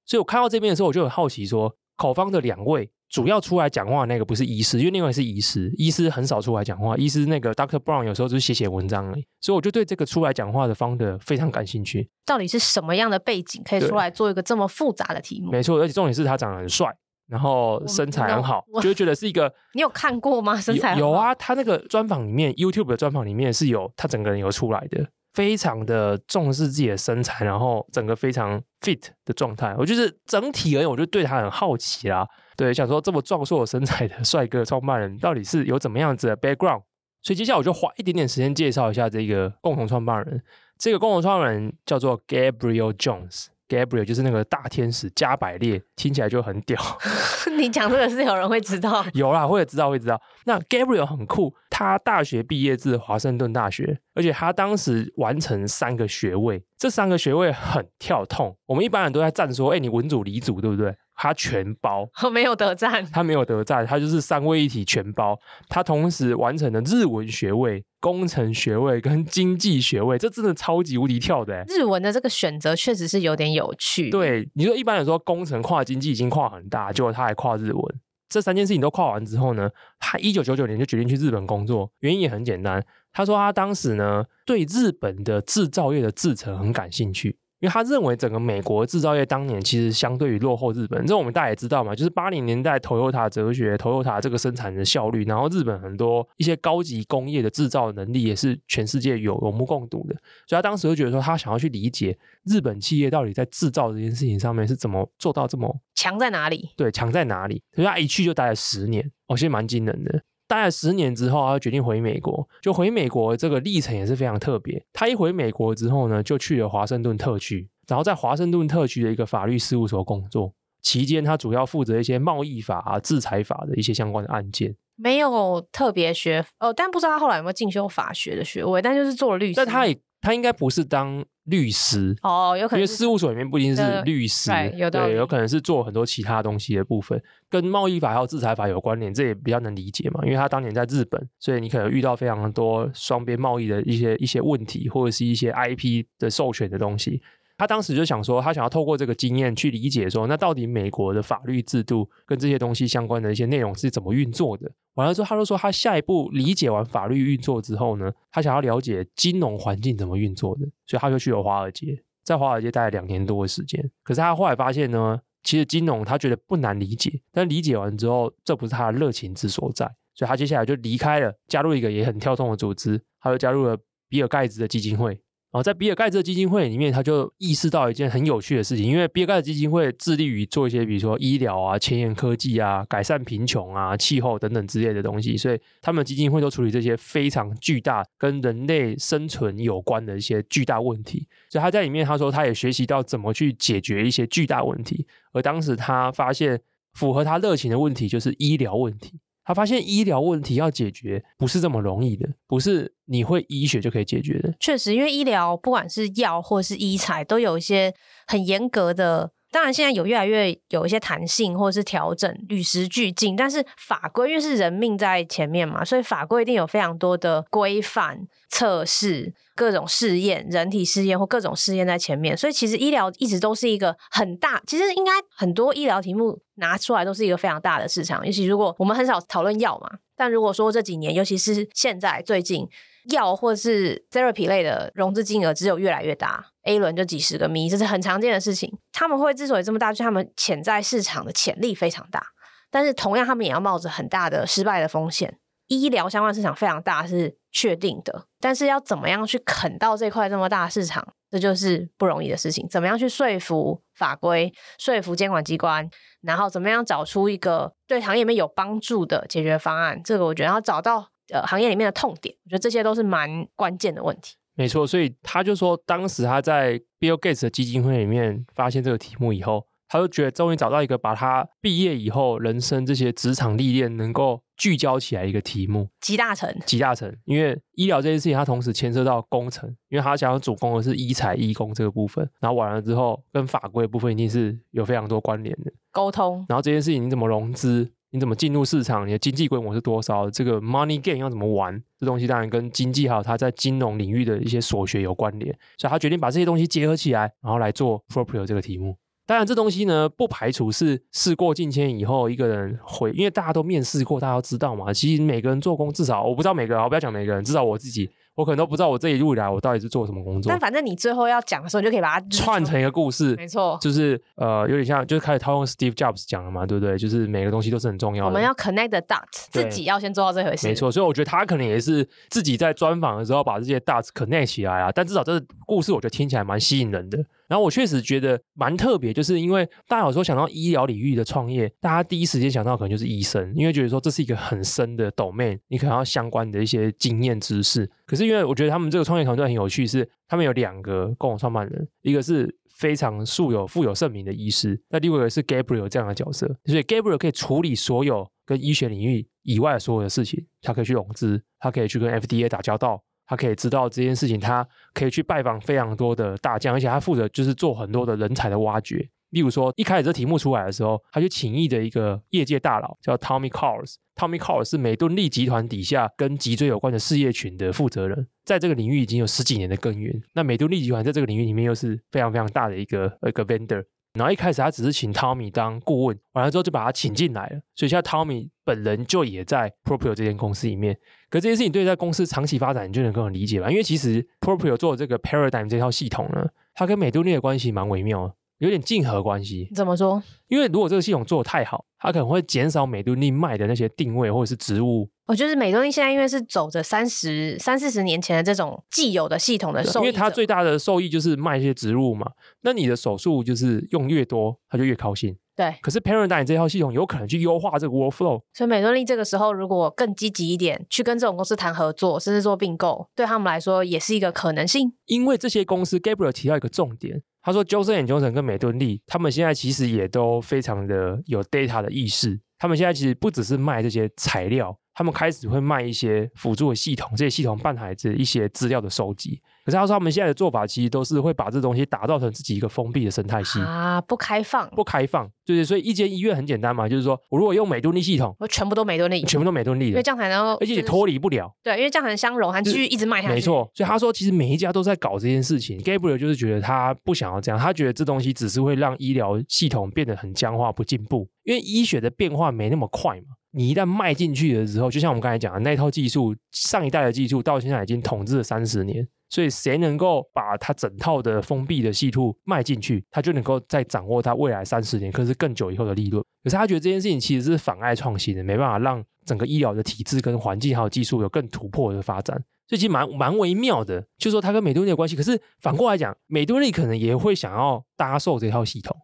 [0.06, 2.92] 所以我看到这边的时候，我就很好奇说，口方的两位。
[3.10, 6.96] 主要出来讲话的那个不是医师，因为另外是医师，医师很少出来讲话。
[6.96, 12.08] 医师那个 Doctor Brown 有时候就是写写文章而已，所以我就对这个出来讲话的 founder 非常感兴趣。
[12.26, 15.52] 到底是什么样的背景可以出来做一个这么复杂的题目？
[15.52, 16.88] 没错，而且重点是他长得很帅，
[17.28, 19.52] 然后身材很好，就觉得是一个。
[19.74, 20.56] 你有看过吗？
[20.62, 25.08] 身材有，有啊，他那个专访里面，YouTube 的专访里面是有他整个人有出来的。
[25.34, 29.76] 非常的重视自己的身材，然后整个非常 fit 的状态。
[29.78, 32.28] 我就是整体而言，我就对他很好奇啦。
[32.58, 36.82] 对，想说这么壮硕的身材的帅哥创办人，到底是有怎么样子的 background？
[37.22, 40.42] 所以接下来我就花一点点时间介绍一下这个共同创办人。
[40.78, 43.48] 这个共同创办人叫做 Gabriel Jones。
[43.70, 46.78] Gabriel 就是那个大天使加百列，听起来就很屌。
[47.56, 49.06] 你讲这个是有人会知道？
[49.14, 50.20] 有啦，会知道，会知道。
[50.46, 58.58] 那 Gabriel 很酷，他大学毕业自华盛顿大学，而且他当时完成三个学位，这三个学位很跳痛。
[58.66, 60.96] 我们一般人都在赞说，哎、欸，你文组理组，对不对？
[61.22, 63.06] 他全包，没有得赞。
[63.12, 65.38] 他没有得赞，他就是三位一体全包。
[65.68, 71.66] 他同时完成了日文学位、工程学位跟经济学位，这真的超级无敌跳的。
[71.68, 74.10] 日文的这个选择确实是有点有趣。
[74.10, 77.84] 对，你说一般来说，工程跨经济已经跨很大，结果他还跨日文。
[78.30, 82.82] 这三件事情都跨完之后呢，他一九九九年就决定去日本工作，原因也很简单。
[83.12, 87.39] 他说他当时呢对日本的制造业的制成很感兴趣。
[87.60, 100.16] 因为他认为整个美国制造业当年其实相对于落后日本，这我们大家也知道嘛，就是八零年代 Toyota 哲学，Toyota 这个生产的效率，然后日本很多一些高级工业的制造能力也是全世界有有目共睹的，
[100.48, 106.70] 所以他当时就觉得说，他想要去理解日本企业到底在制造这件事情上面是怎么做到这么强在哪里？
[106.78, 107.62] 对，强在哪里？
[107.74, 110.22] 所以他一去就待了十年，哦，其实蛮惊人的。
[110.50, 112.50] 待了十年之后，他决定回美国。
[112.60, 114.84] 就回美国这个历程也是非常特别。
[114.92, 120.52] 他一回美国之后呢，就去了华盛顿特区，然后在华盛顿特区的一个法律事务所工作。
[120.82, 124.76] 期间，他主要负责一些贸易法啊、制裁法的一些相关的案件。
[124.96, 129.54] 没有特别学哦，但不知道他后来有没有进修法学的学位，但就是做了律师。
[129.56, 129.96] 但他也。
[130.22, 134.52] 他应该不是当律师哦，有可能因为事务所里面不一定是律师，
[134.92, 140.20] 对，有可能是做很多其他东西的部分，跟贸易法还有制裁法有关联，这也比较能理解嘛。
[140.24, 147.22] 因为他当年在日本，所以你可能遇到非常多双边贸易的一些一些问题，或者是一些 IP 的授权的东西。
[147.60, 154.72] 他当时就想说，他想要透过这个经验去理解说，那到底美国的法律制度跟这些东西相关的一些内容是怎么运作的。
[154.94, 163.92] 完了之后，他就说，他下一步理解完法律运作之后呢，他想要了解金融环境怎么运作的，所以他就去了华尔街，在华尔街待了两年多的时间。
[164.04, 175.20] 可是他后来发现呢，其实金融他觉得不难理解，但理解完之后，这不是他的热情之所在，所以他接下来就离开了，加入一个也很跳动的组织，他就加入了比尔盖茨的基金会。
[175.52, 191.28] 然后在比尔盖茨基金会里面，他就意识到一件很有趣的事情，因为比尔盖茨基金会致力于做一些，比如说医疗啊、前沿科技啊、改善贫穷啊、气候等等之类的东西，所以他们基金会都处理这些非常巨大、跟人类生存有关的一些巨大问题。
[191.50, 195.08] 所以他在里面他说，他也学习到怎么去解决一些巨大问题。
[195.34, 196.62] 而当时他发现，
[196.94, 199.20] 符合他热情的问题就是医疗问题。
[199.50, 204.54] 他发现医疗问题要解决不是这么容易的，不是你会医学就可以解决的。
[204.60, 207.92] 确实，因为医疗不管是药或是医材，都有一些
[208.28, 209.32] 很严格的。
[209.52, 213.36] 当然，现在有越来越有一些弹性或者是调整，与时俱进。
[213.36, 222.38] 但是法规因为是人命在前面嘛，所以法规一定有非常多的规范、测试、各种试验、人体试验或各种试验在前面。
[222.38, 228.26] 所以其实医疗一直都是一个很大，其实应该很多医疗题目拿出来都是一个非常大的市场。
[228.26, 232.68] 尤其如果我们很少讨论药嘛，但如果说这几年，尤其是现在最近。
[233.12, 238.78] 药或是 therapy 类的融资金额只有越来越大，A 轮就几十个亿这是很常见的事情。
[238.92, 242.24] 他们会之所以这么大，就是他们潜在市场的潜力非常大，
[242.70, 245.38] 但是同样他们也要冒着很大的失败的风险。
[245.68, 252.68] 医疗相关市场非常大是确定的，但是要怎么样去啃到这块这么大的市场，这就是不容易的事情。
[252.68, 255.88] 怎么样去说服法规、说服监管机关，
[256.22, 261.10] 然后怎么样找出一个对行业里面有帮助的解决方案，这个我觉得要找到。
[261.32, 264.36] 呃，行业里面的痛点，我觉得这些都是蛮关键的问题。
[264.56, 277.16] 没错，所以他就说，当时他在 Bill Gates 的基金会里面发现这个题目以后，他就觉得终于找到一个把他毕业以后人生这些职场历练能够聚焦起来一个题目，集大成，集大成。
[277.24, 286.46] 因为医疗这件事情，他同时牵涉到工程，因为他想要主攻的是医材、医工这个部分，然后完了之后跟法规的部分一定是有非常多关联的沟通。
[286.50, 287.90] 然后这件事情你怎么融资？
[288.12, 289.08] 你怎么进入市场？
[289.08, 290.30] 你的经济规模是多少？
[290.30, 291.82] 这个 money game 要怎么玩？
[291.98, 298.98] 这东西当然跟经济还有他在金融领域的一些所学有关联，所以他决定把这些东西结合起来，然后来做 Proprio 这个题目。
[299.28, 304.92] 当然，这东西呢不排除是事过境迁以后一个人会，因为大家都面试过，大家都知道嘛。
[304.92, 308.10] 其实每个人做工，至少我不知道每个人，我不要讲每个人，至少我自己。
[308.40, 316.98] 我可能都不知道我这一路以来我到底是做什么工作，但反正你最后要讲的时候，你就可以把它串成一个故事，没错，就是呃，有点像，就是开始套用 Steve Jobs 讲了嘛，对不对？
[316.98, 320.90] 就是每个东西都是很重要的，我们要 connect the dots，自己要先做到这回事，没错。
[320.90, 327.18] 所以我觉得他可能也是自己在专访的时候把这些 dots connect 起来啊，但至少这个故事我觉得听起来蛮吸引人的。
[327.50, 337.90] 然后我确实觉得蛮特别，就是因为大家有时候想到医疗领域的创业，大家第一时间想到可能就是医生，因为觉得说这是一个很深的 domain，你可能要相关的一些经验知识。
[338.06, 353.04] 可是因为我觉得他们这个创业团队很有趣，是他们有两个共同创办人，一个是非常素有富有盛名的医师，那另外一个是 Gabriel 这样的角色，所以 Gabriel 可以处理所有跟医学领域以外的所有的事情，他可以去融资，他可以去跟 FDA 打交道。
[353.30, 359.08] 他可以知道这件事情，他可以去拜访非常多的大将，而且他负责就是做很多的人才的挖掘。
[359.30, 363.98] 例如说，一开始这题目出来的时候，他就请益的一个业界大佬叫 Tommy Cowles。
[364.16, 370.20] Tommy Cowles 是美顿力集团底下跟脊椎有关的事业群的负责人，在这个领域已经有十几年的耕耘。
[370.34, 373.86] 那美顿力集团在这个领域里面又是非常非常大的一个一个 vendor。
[374.14, 377.60] 然后一开始他只是请 Tommy 当顾问，完了之后就把他请进来了。
[377.76, 380.96] 所以现在 Tommy 本人就也在 Proprio 这间公司里面。
[381.30, 383.70] 可这件事情对在公司长期发展，你就能更理解吧？
[383.70, 388.34] 因为其实 Proprio 做的这个 Paradigm 这套系统呢，它跟美敦力的关系蛮微妙的。
[388.60, 390.22] 有点竞合关系，怎么说？
[390.48, 395.10] 因为如果这个系统做的太好，它可能会减少美敦力卖的那些定位或者是植物。
[395.28, 402.32] 我觉得美敦力现在因为是走着三十三四十年前的这种既有的系统的受益，因为它最大的受益就是卖一些植物嘛。
[402.62, 405.38] 那你的手术就是用越多，它就越高兴。
[405.56, 405.76] 对。
[405.82, 414.94] 可是 Paradigm 这套系统有可能去优化这个 workflow，所以美敦力这个时候如果更积极一点，去跟这种公司谈合作，甚至做并购，对他们来说也是一个可能性。
[415.06, 417.22] 因为这些公司 Gabriel 提到一个重点。
[417.42, 422.40] 他说，Johnson & Johnson 跟美敦力，他们现在其实也都非常的有 data 的意识。
[422.58, 429.42] 他们现在其实不只是卖这些材料，他们开始会卖一些辅助的系统，这些系统伴随着一些资料的收集。
[429.70, 435.64] 可是他说，他们现在的做法其实都是会把这东西打造成自己一个封闭的生态系啊，不开放，不开放，对对。
[435.64, 441.54] 所以一间医院很简单嘛，就是说我如果用美敦力系统，我全部都美敦力，全部都美敦力，因为这样才能够，而且也脱离不了。
[441.62, 443.34] 对，因为这样才能相容，还继续一直卖下去。
[443.36, 445.80] 没错，所以他说，其实每一家都在搞这件事情。
[445.82, 451.28] Gabriel 就是觉得他不想要这样，他觉得这东西只是会让医疗系统变得很僵化，不进步。
[451.44, 453.36] 因为医学的变化没那么快嘛。
[453.52, 459.08] 你一旦迈进去的时候，就像我们刚才讲的那一套技术，上一代的技术到现在已经统治了三十年。
[459.30, 466.24] 所以，谁能够把它整套的封闭的系统卖进去，他就能够再掌握它未来三十年，可是更久以后的利润。
[466.44, 472.36] 可是，他觉得这件事情其实是妨碍创新的，没办法让整个医疗的体制跟环境还有技术有更突破的发展。
[472.68, 475.16] 所以，其实蛮蛮微妙的，就是说他跟美敦力的关系。
[475.16, 478.98] 可是反过来讲，美敦力可能也会想要搭售这套系统，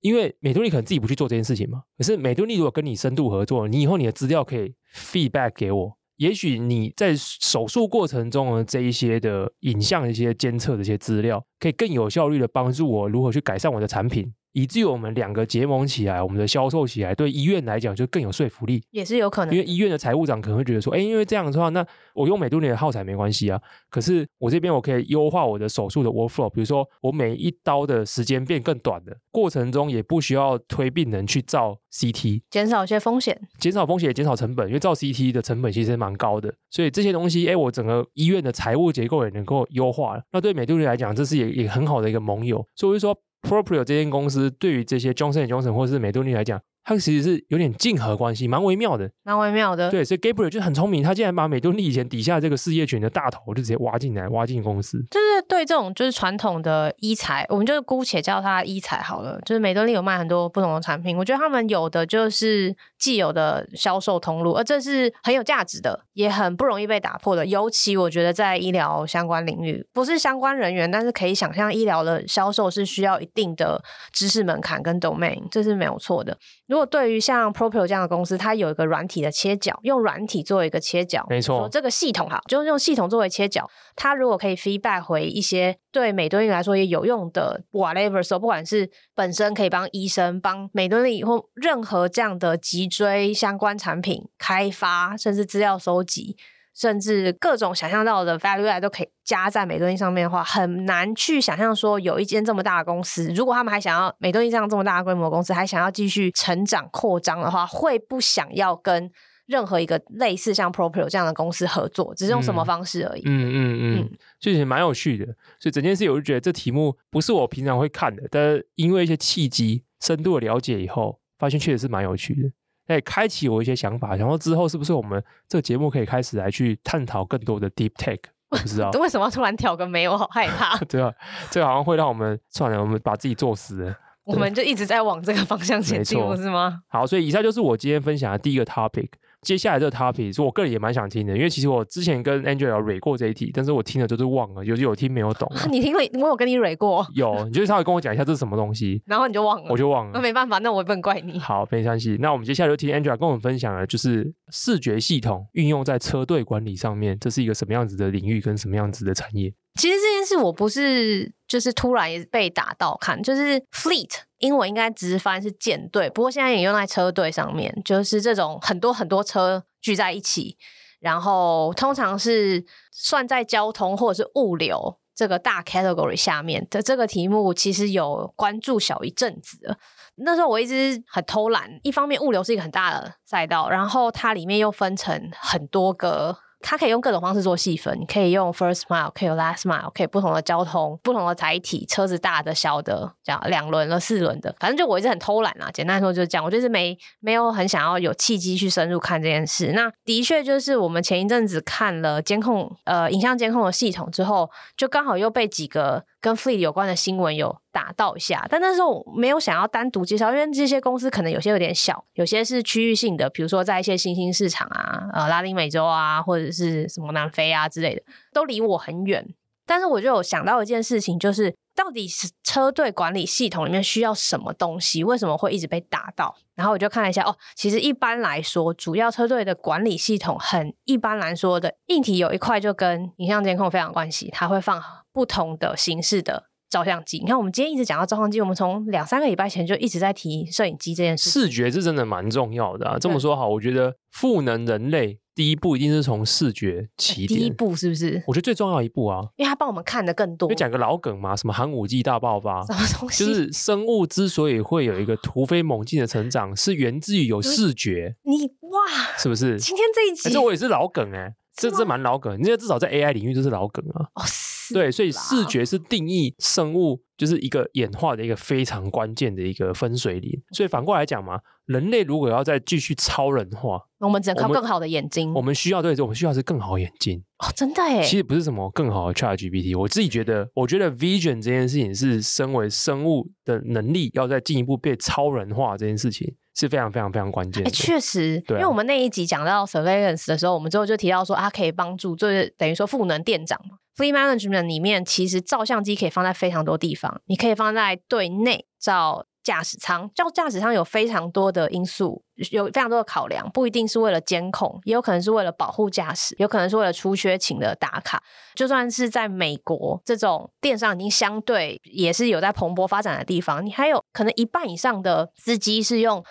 [0.00, 1.82] 因为美敦力可能自己不去做这件事情嘛。
[1.98, 5.98] 可是，美敦力如果跟你深度合作，你以后你的资料可以 feedback 给我。
[6.22, 14.32] 也许你在手术过程中的这一些的影像、一些监测的一些资料，可以更有效率的帮助我如何去改善我的产品。
[14.52, 19.54] 以至于我们两个结盟起来，我们的销售起来，对医院来讲就更有说服力，也是有可能。
[19.54, 21.84] 因为医院的财务长可能会觉得说，哎，因为这样的话，那
[22.14, 23.60] 我用美敦力的耗材没关系啊。
[23.90, 36.52] 可是我这边我可以优化我的手术的 workflow，比如说我每一刀的时间变更短了过程中，也不需要推病人去照 CT，减少一些风险，减少风险也减少成本，因为照 CT 的成本其实蛮高的。
[36.70, 40.22] 所以这些东西，哎，我整个医院的财务结构也能够优化了。
[40.32, 42.66] 那对美敦力来讲，这是也也很好的一个盟友。
[42.76, 43.18] 所以我就说。
[43.42, 49.90] Proprio 这间公司对于这些 Johnson & Johnson 或是美敦力来讲，它其实是有点竞合关系，蛮微妙的，蛮微妙的。
[49.90, 54.98] 对，所以 Gabriel 就很聪明，他竟然把美敦力以前底下这个事业群的大头就直接挖进来，挖进公司。
[55.10, 59.40] 就是对这种就是传统的医材，我们就姑且叫它医材好了。
[59.44, 67.46] 就是美敦力有卖很多不同的产品，我觉得他们有的就是既有的销售通路，而这是很有价值的，也很不容易被打破的。
[67.46, 73.80] 尤其我觉得在医疗相关领域，不是相关人员，但是可以想象医疗的销售是需要一定的
[74.12, 76.36] 知识门槛跟 domain，这是没有错的。
[76.72, 96.38] 如果对于像 Proprio 这样的公司，它有一个软体的切角，用软体作为一个切角，没错，这个系统哈，就是用系统作为切角，它如果可以 feedback 回一些对美敦力来说也有用的 whatever，说不管是本身可以帮医生、帮美敦力或任何这样的脊椎相关产品开发，甚至资料收集。
[96.74, 109.10] 甚至各种想象到的 value add 都可以加在美敦力上面的话，很难去想象说有一间这么大的公司，如果他们还想要美敦力这样这么大的规模的公司，还想要继续成长扩张的话，会不想要跟
[109.46, 113.22] 任何一个类似像 Proprio 这样的公司合作，只是用什么方式而已。
[113.26, 115.26] 嗯嗯嗯，就、嗯嗯、是蛮有趣的。
[115.58, 122.50] 所以整件事我就觉得这题目不是我平常会看的，但是因为一些契机、深度的了解以后，发现确实是蛮有趣的。
[122.86, 128.18] 哎，开启我一些想法，然后之后是不是我们这个节目可以开始来去探讨更多的 deep tech？
[128.50, 130.76] 我不知道 为什么突然挑个眉，我好害怕。
[130.86, 131.12] 对啊，
[131.50, 133.96] 这个好像会让我们算了，我们把自己做死了。
[134.24, 136.80] 我们就一直在往这个方向前进，不是吗？
[136.88, 139.08] 好，所以以上就是我今天分享的第一个 topic。
[139.42, 145.50] 接下来这个 topic 是我个人也蛮想听的，因为其实我之前跟 Angela 蕊过这一题，但是我听了就是忘了，有有听没有懂。
[145.68, 147.04] 你听了，我有跟你蕊过。
[147.14, 150.12] 有，你就稍微跟我讲一下这是什么东西，然后你就忘了，我就忘了。
[150.14, 151.40] 那没办法，那我也不能怪你。
[151.40, 152.16] 好，没关系。
[152.20, 159.52] 那我们接下来就听 Angela 跟我们分享的，就是视觉系统运用在车队管理上面，这是一个什么样子的领域跟什么样子的产业？
[159.80, 170.58] 其实这件事我不是就是突然也被打到看，就是 fleet 英文应该直翻是舰队，不过现在也用在车队上面，就是这种很多很多车聚在一起，
[171.00, 179.78] 然后通常是算在交通或者是物流这个大 category 下面的这个题目，其实有关注小一阵子了。
[180.16, 186.36] 那时候我一直很偷懒，一方面物流是一个很大的赛道，然后它里面又分成很多个。
[186.62, 195.68] 它可以用各种方式做细分，你可以用 first mile，可以有 last mile，可以不同的交通、不同的载体，车子大的、小的，这样两轮的、四轮的，反正就我一直很偷懒啦。
[195.72, 199.72] 简单说就是这样，我就是没没有很想要有契机去深入看这件事。
[199.72, 218.02] 那的确就是我们前一阵子看了监控呃影像监控的系统之后，就刚好又被几个跟 fleet 有关的新闻有打到一下，但那时候我没有想要单独介绍，因为这些公司可能有些有点小，有些是区域性的，比如说在一些新兴市场啊，呃，拉丁美洲啊，或者是什么南非啊之类的，
[218.32, 219.34] 都离我很远。
[219.66, 225.02] 但是我就有想到一件事情，就是到底是车队管理系统里面需要什么东西？
[225.02, 226.34] 为什么会一直被打到？
[226.54, 234.80] 然后我就看了一下，哦，其实一般来说，主要车队的管理系统很一般来说的硬体有一块就跟影像监控非常关系，它会放
[235.12, 236.50] 不同的形式的。
[236.70, 241.28] 照相机，你看，我们今天一直讲到照相机，我们从两三个礼拜前就一直在提摄影机这件事。
[241.28, 242.98] 视觉是真的蛮重要的啊。
[242.98, 247.38] 这么说好，我觉得赋能人类第一步一定是从视觉起点。
[247.38, 248.24] 第一步是不是？
[248.26, 250.48] 我觉得最重要一步啊，因为它帮我们看的更多。
[250.48, 253.26] 就讲个老梗嘛，什么寒武纪大爆发，什么东西？
[253.26, 258.16] 就是生物之所以会有一个突飞猛进的成长，是源自于有视觉。
[258.22, 259.58] 你哇，是不是？
[259.58, 262.40] 今天这一集，这我也是老梗哎、欸，这这蛮老梗。
[262.40, 264.08] 你这至少在 AI 领域就是老梗啊。
[264.14, 264.24] 哦，
[264.72, 264.78] 是。
[264.78, 267.02] 对，所以视觉是定义生物。
[267.14, 275.32] 就是一个演化的一个非常关键的一个分水岭，所以反过来讲嘛，人类如果要再继续超人化，我们只能靠更好的眼睛。
[275.32, 278.02] 我们，需要对，我们需要是更好眼睛哦，真的耶。
[278.02, 293.76] 其实不是什么更好的 ChatGPT，我自己觉得，我觉得 Vision 这件事情是身为生物的能力要再进一步被超人化这件事情是非常非常非常关键确实，因为我们那一集讲到 Surveillance 的时候，我们之后就提到说，它可以帮助，就是等于说赋能店长嘛。
[293.96, 297.20] Fleet Management 里面，其实照相机可以放在非常多地方。
[297.26, 308.22] 你可以放在对内照驾驶舱，照驾驶舱有非常多的因素，有非常多的考量，不一定是为了监控，也有可能是为了保护驾驶，有可能是为了出缺勤的打卡。
[308.54, 316.24] 就算是在美国这种电商已经相对也是有在蓬勃发展的地方，你还有可能一半以上的司机是用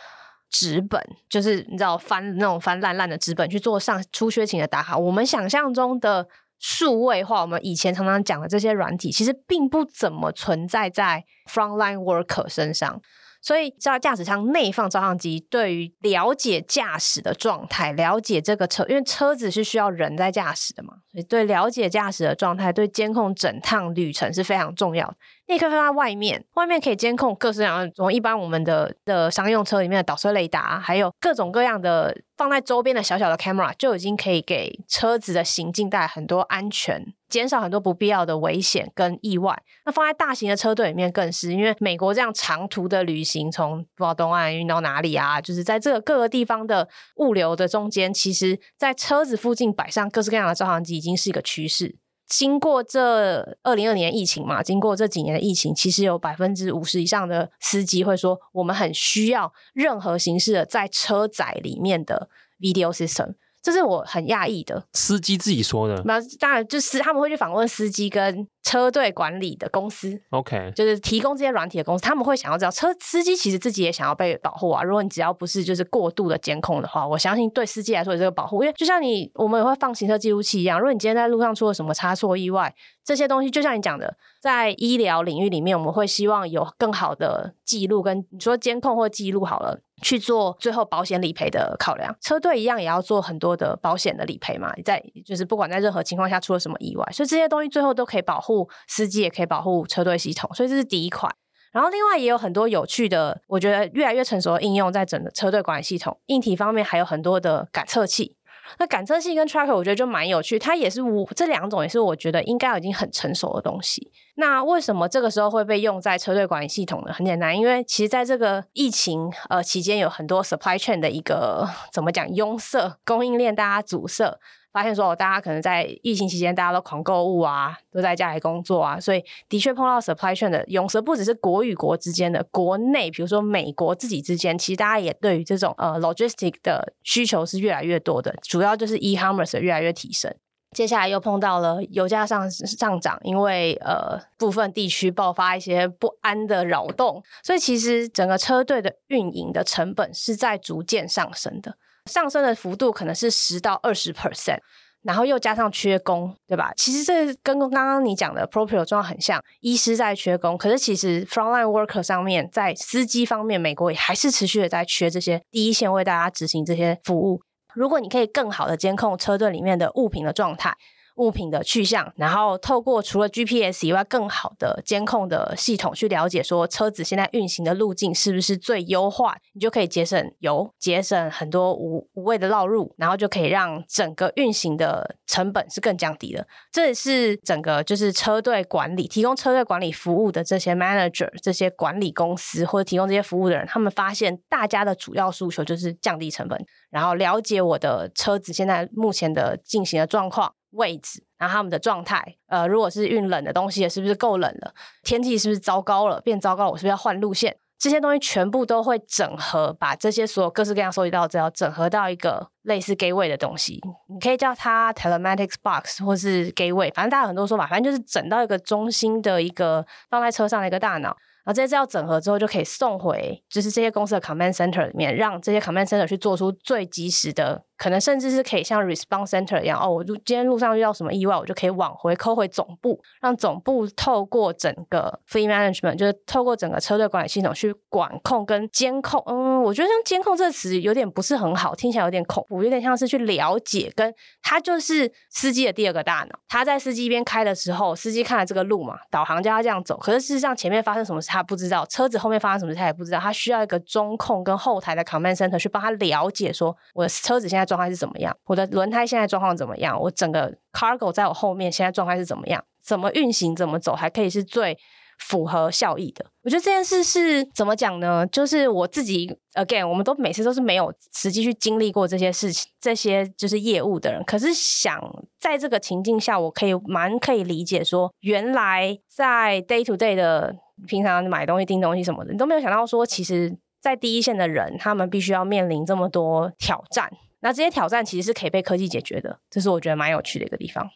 [0.50, 1.00] 纸本，
[1.30, 4.98] 就是你知道翻那种翻烂烂的纸本去做上出缺勤的打卡。
[4.98, 6.28] 我们想象中的。
[6.62, 13.02] 数位化，我们以前常常讲的这些软体，其实并不怎么存在在 frontline worker 身上。
[13.44, 25.16] 所以，知道驾驶舱内放照相机，对于了解驾驶的状态，了解这个车，因为车子是需要人在驾驶的嘛，所以对了解驾驶的状态，对监控整趟旅程是非常重要的。
[25.48, 37.14] 你可以放在外面，外面可以监控各式各样的，从一般我们的的商用车里面的倒车雷达，还有各种各样的放在周边的小小的 camera，就已经可以给车子的行进带来很多安全。
[37.28, 39.58] 减少很多不必要的危险跟意外。
[39.86, 51.98] 那放在大型的车队里面更是，因为美国这样长途的旅行，从不知道东岸运到哪里啊，就是在这个各个地方的物流的中间，其实在车子附近摆上各式各样的照相机，经是一个趋势。
[52.30, 63.34] 经过这二零二零年疫情嘛，经过这几年的疫情，其实有百分之五十以上的司机会说，我们很需要任何形式的在车载里面的 video system。
[63.62, 66.02] 这是我很讶异的，司机自己说的。
[66.06, 74.84] 那当然就是他们会去访问司机跟车队管理的公司，OK，就是提供这些软体的公司，他们会想要知道车司机其实自己也想要被保护啊。
[74.84, 89.82] 如果你只要不是就是过度的监控的话，我相信对司机来说也是个保护，因为就像你我们也会放行车记录器一样，如果你今天在路上出了什么差错意外，这些东西就像你讲的，在医疗领域里面，我们会希望有更好的记录，跟你说监控或记录好了。
[90.04, 94.74] 去做最后保险理赔的考量，车队一样也要做很多的保险的理赔嘛。
[94.84, 98.51] 在就是不管在任何情况下出了什么意外，所以这些东西最后都可以保护
[98.88, 100.50] 司机，也可以保护车队系统。
[100.54, 101.34] 所以这是第一款。
[101.72, 106.20] 然后另外也有很多有趣的，我觉得越来越成熟的应用在整个车队管理系统。
[106.26, 108.36] 硬体方面还有很多的感测器。
[108.78, 114.12] 那感测器跟 tracker 我觉得就蛮有趣，它也是我这两种也是我觉得应该已经很成熟的东西。
[114.36, 117.12] 那为什么这个时候会被用在车队管理系统呢？
[117.12, 124.38] 很简单，因为其实在这个疫情呃期间，有很多 supply chain 的一个 怎么讲拥塞，供应链大家阻塞。
[124.72, 140.34] 发现说，大家可能在疫情期间，大家都狂购物啊，都在家里工作啊，所以的确碰到 supply chain 的拥塞，不只是国与国之间的，国内比如说美国自己之间，其实大家也对于这种呃 logistic 的需求是越来越多的，主要就是 e-commerce 越来越提升。
[140.72, 151.76] 接下来又碰到了油价上上涨，因为呃部分地区爆发一些不安的扰动，所以其实整个车队的运营的成本是在逐渐上升的。
[152.10, 154.60] 上升的幅度可能是十到二十 percent，
[155.04, 156.72] 然后又加上缺工，对吧？
[156.76, 167.42] 其实这跟刚刚你讲的 Proprio 状况很像，医师在缺工，可是其实 frontline worker 上面在司机方面，美国也还是持续的在缺这些第一线为大家执行这些服务。
[167.74, 170.76] 如果你可以更好的监控车队里面的物品的状态。
[171.16, 186.48] 物品的去向，然后透过除了 GPS 以外更好的监控的系统去了解，说车子现在运行的路径是不是最优化，你就可以节省油，节省很多无无谓的绕路，然后就可以让整个运行的成本是更降低的。
[186.72, 200.54] 这也是整个就是车队管理提供车队管理服务的这些 manager、这些管理公司或者提供这些服务的人，他们发现大家的主要诉求就是降低成本，然后了解我的车子现在目前的进行的状况。
[200.72, 204.74] 位置，然后他们的状态，呃，如果是运冷的东西，是不是够冷了？
[205.04, 206.20] 天气是不是糟糕了？
[206.22, 207.58] 变糟糕了，我是不是要换路线？
[207.78, 213.82] 这些东西全部都会整合，把这些所有各式各样收集到资料，整合到一个类似 gateway 的东西。
[214.08, 221.18] 你可以叫它 telematics box 或是 gateway，反正大家有很多说法，反正就是整到一个中心的一个放在车上的一个大脑。
[221.44, 239.20] 然后这些资料整合之后，就可以送回，就是这些公司的 command center 里面，让这些 command center 去做出最及时的，可能甚至是可以像 response center 一样，哦，我就今天路上遇到什么意外，我就可以往回扣回总部，让总部透过整个 fleet management，就是透过整个车队管理系统去管控跟监控。
[239.26, 244.14] 嗯，我觉得像监控这个词有点不是很好，听起来有点恐怖，有点像是去了解，跟
[244.44, 246.40] 他就是司机的第二个大脑。
[246.48, 258.36] 他在司机一边开的时候，司机看了这个路嘛，导航叫他这样走，可是事实上前面发生什么事他不知道，车子后面发生什么事他也不知道，他需要一个中控跟后台的 command center 去帮他了解，说我的车子现在状态是怎么样？
[258.48, 259.98] 我的轮胎现在状况怎么样？
[259.98, 262.62] 我整个 cargo 在我后面现在状态是怎么样？
[262.84, 263.56] 怎么运行？
[263.56, 263.96] 怎么走？
[263.96, 264.78] 还可以是最
[265.20, 266.26] 符合效益的？
[266.44, 268.28] 我觉得这件事是怎么讲呢？
[268.28, 274.22] 就是我自己 again，我们都每次都是没有实际去经历过这些事情，这些就是业务的人。
[274.26, 275.00] 可是想
[275.40, 280.54] 在这个情境下，我可以蛮可以理解说，原来在 day to day 的
[280.88, 287.12] 平常买东西、订东西什么的，你都没有想到说，其实，在第一线的人，他们必须要面临这么多挑战。
[287.42, 290.90] 那这些挑战其实是可以被科技解决的，这是我觉得蛮有趣的一个地方。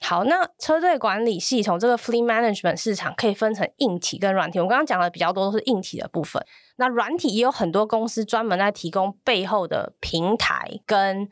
[0.00, 4.60] 好，那车队管理系统这个 fleet management 市场可以分成硬体跟软体。
[4.60, 6.44] 我刚刚讲的比较多都是硬体的部分，
[6.76, 11.28] 那软体也有很多公司专门在提供背后的平台跟。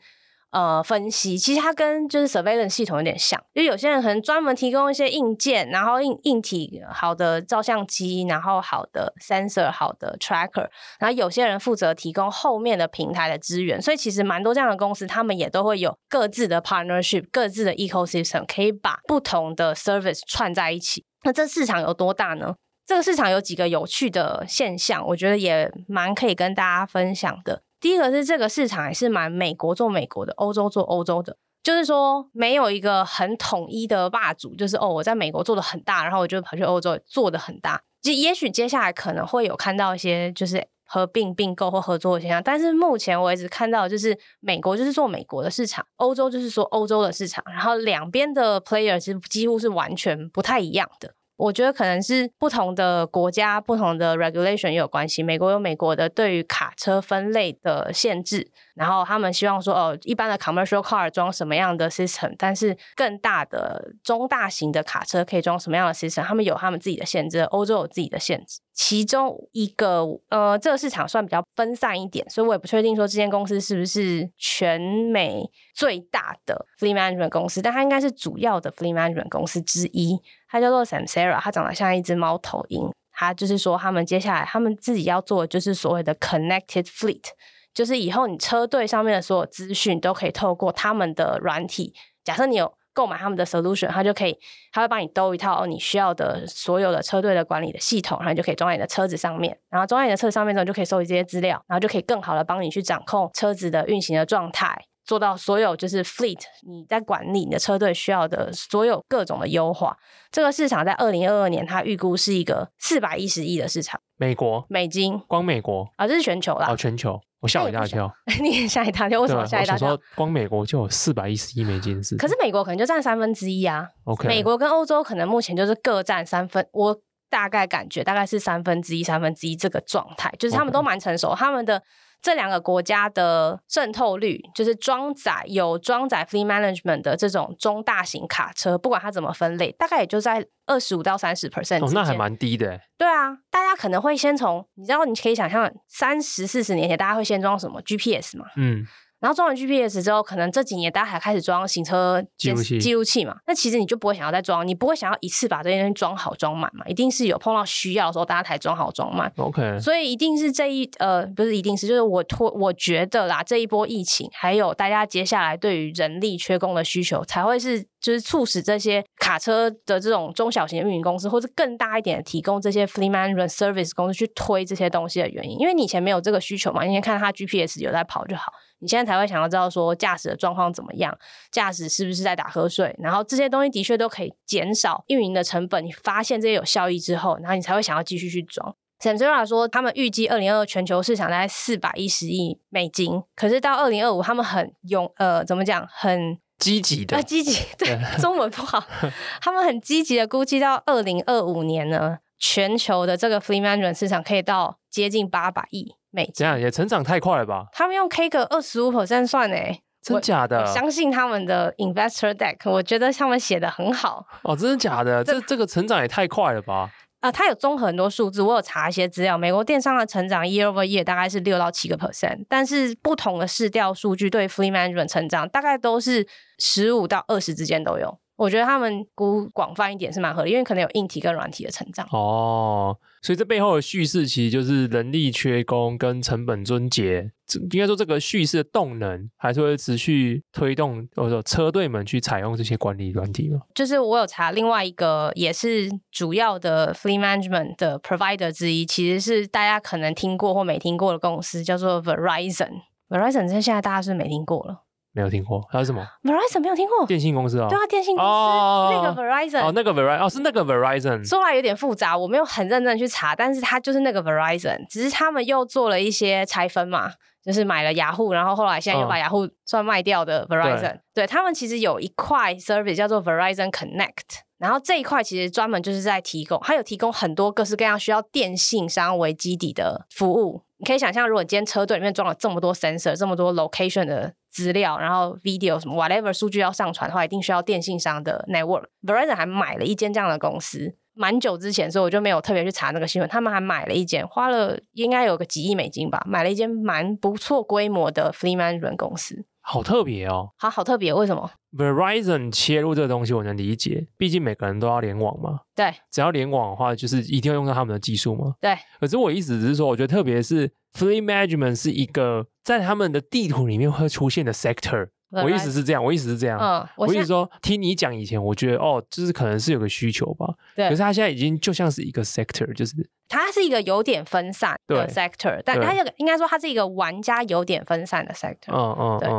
[0.51, 10.67] 呃，分析其实它跟就是 surveillance 系统有点像，就有些人可能专门提供一些硬件，然后硬硬体好的照相机，然后好的 sensor，好的 tracker，
[10.99, 21.05] 然后有些人负责提供后面的平台的资源，所以其实蛮多这样的公司，他们也都会有各自的 partnership，各自的 ecosystem，可以把不同的 service 串在一起。
[21.23, 22.55] 那这市场有多大呢？
[22.85, 27.61] 这个市场有几个有趣的现象，我觉得也蛮可以跟大家分享的。
[27.81, 37.81] 第一个是这个市场还是蛮美国做美国的，欧洲做欧洲的，就是说没有一个很统一的霸主，就是哦，我在美国做的很大，然后我就跑去欧洲做的很大。
[38.01, 51.13] 就也许接下来可能会有看到一些就是合并并购或合作的现象，但是目前为止看到就是美国就是做美国的市场，欧洲就是说欧洲的市场，然后两边的 player 是几乎是完全不太一样的。
[51.41, 55.23] 我觉得可能是不同的国家、不同的 regulation 也有关系。
[55.23, 58.51] 美国有美国的对于卡车分类的限制。
[58.75, 68.59] 然后他们希望说，哦，一般的 commercial car 装什么样的 system，但是更大的中大型的卡车可以装什么样的 system，他们有他们自己的限制，欧洲有自己的限制。
[68.73, 75.43] 其中一个，呃，这个市场算比较分散一点，所以我也不确定说这间公司是不是全美
[75.75, 80.17] 最大的 fleet management 公司，但它应该是主要的 fleet management 公司之一。
[80.47, 82.89] 它叫做 Samsara，它长得像一只猫头鹰。
[83.13, 87.25] 它就是说，他们接下来他们自己要做的就是所谓的 connected fleet。
[87.73, 91.93] 就是以后你车队上面的所有资讯都可以透过他们的软体。
[92.23, 94.37] 假设你有购买他们的 solution，它就可以，
[94.71, 99.57] 它会帮你兜一套你需要的所有的车队的管理的系统，然后你就可以装在你的车子上面。
[99.69, 109.97] 然后装在你的车子上面之后，就可以收集这些资料，然后就可以更好的帮你去掌控车子的运行的状态，做到所有就是 fleet 你在管理你的车队需要的所有各种的优化。
[110.29, 114.01] 这个市场在二零二二年，它预估是一个四百一十亿的市场。
[114.17, 116.67] 美国美金，光美国啊，这是全球啦。
[116.69, 117.21] 哦，全球。
[117.41, 118.09] 我吓我一大跳，
[118.41, 119.19] 你也吓一大跳？
[119.19, 119.97] 为什么吓一大跳？
[120.15, 123.85] 光美国就有四百一十亿美金是，可是美国可能就占三分之一啊。
[124.05, 126.95] OK，美国跟欧洲可能目前就是各占三分，我
[127.29, 131.81] 大概感觉大概是三分之一、三分之一这个状态，就是他们都蛮成熟.他们的。
[132.21, 141.83] 这两个国家的渗透率，就是装载有装载 fleet management 的这种中大型卡车，不管它怎么分类，大概也就在二十五到三十 percent。
[141.83, 142.79] 哦，那还蛮低的。
[142.97, 148.45] 对啊，大家可能会先从，你知道，你可以想象三十四十年前大家会先装什么 GPS 嘛？
[148.55, 148.85] 嗯，
[149.21, 159.31] 然后装完 GPS 之后，可能这几年大家还开始装行车记录器记录器嘛，那其实你就不会想要再装，你不会想要一次把这些东西装好装满嘛，一定是有碰到需要的时候，大家才装好装满。
[159.37, 178.51] OK，所以一定是这一呃，不是一定是，就是我托我觉得啦，这一波疫情还有大家接下来对于人力缺工的需求，才会是就是促使这些卡车的这种中小型的运营公司，或者更大一点的提供这些 fleet management service 公司去推这些东西的原因，因为你以前没有这个需求嘛，你先看它 GPS 有在跑就好。
[178.81, 181.17] 你现在才会想要知道说驾驶的状况怎么样，
[181.51, 185.85] 驾驶是不是在打瞌睡，然后这些东西的确都可以减少运营的成本。
[185.85, 188.75] 你发现这些有效益之后，然后你才会想要继续去装。
[188.99, 198.83] Samsara 说，他们预计二零二二全球市场大概四百一十亿美金，可是到二零二五，他们很勇，呃，怎么讲，很积极的，啊，积极， 对，中文不好，
[199.41, 205.95] 他们很积极的估计到二零二五年呢，全球的这个 fleet management 市场可以到接近八百亿。
[206.11, 207.65] 美这样也成长太快了吧？
[207.73, 210.65] 他们用 K 个二十五 percent 算诶，真假的？
[210.65, 215.23] 相信他们的 investor deck，我觉得他们写的很好哦，真的假的？
[215.25, 216.91] 这这个成长也太快了吧？
[217.21, 219.37] 啊、呃，他有综合很多数字，我有查一些资料。
[219.37, 228.17] 美国电商的成长 year over year 大概是六到七个 percent，但是不同的市调数据对 fleet management 成长大概都是十五到二十之间都有。
[228.37, 232.07] 我觉得他们估广泛一点是蛮合理，因为可能有硬体跟软体的成长。
[232.11, 237.31] 哦，所以这背后的叙事其实就是人力缺工跟成本撙节。
[237.71, 243.59] 应该说这个叙事的动能还是会持续推动，或者说车队们去采用这些管理软体吗？
[243.75, 252.71] 就是我有查另外一个也是主要的 fleet management 的 provider 之一，其实是大家可能听过或没听过的公司，叫做 Verizon。
[253.09, 254.83] Verizon 现在大家是是没听过了？
[255.13, 257.05] 没有听过，还有什么？Verizon 没有听过？
[257.05, 257.67] 电信公司啊？
[257.67, 261.27] 对啊，电信公司、哦、那个 Verizon 哦，那个 Verizon 哦，是那个 Verizon。
[261.27, 267.11] 说来有点复杂，我没有很认真去查，但是它就是那个 Verizon，只是他们又做了一些拆分嘛，
[267.43, 270.99] 就是买了雅虎，然后后来现在又把雅虎算卖掉的 Verizon。
[271.13, 280.63] 对，对他们其实有一块 service 叫做 Verizon Connect，然后这一块其实专门就是在提供，它有提供很多各式各样需要电信商为基底的服务。
[280.81, 288.85] 你可以想象，如果今天车队里面装了这么多 sensor，这么多 location 的资料，然后 video 什么 whatever 数据要上传的话，一定需要电信商的 network。
[289.03, 293.29] Verizon 还买了一间这样的公司，蛮久之前，所以我就没有特别去查那个新闻。
[293.29, 299.45] 他们还买了一间，花了应该有个几亿美金吧，买了一间蛮不错规模的 fleeman 日本公司。
[299.61, 305.59] 好特别哦，好好特别，为什么？Verizon 切入这个东西，我能理解，毕竟每个人都要联网嘛。
[305.75, 308.55] 对，只要联网的话，就是一定要用到他们的技术嘛。
[308.59, 308.75] 对。
[308.99, 315.09] 可是我意思只是说，我觉得特别是 Fleet Management 是一个在他们的地图里面会出现的 sector。
[315.31, 316.59] 我意思是这样，我意思是这样。
[316.59, 320.53] 嗯，我，意思说，听你讲以前，我觉得哦，就是可能是有个需求吧。
[320.75, 320.89] 对。
[320.89, 322.95] 可是他现在已经就像是一个 sector，就是
[323.29, 328.73] 它是一个有点分散的 sector，但它有应该说它是一个玩家有点分散的 sector。
[328.73, 329.29] 嗯嗯，对。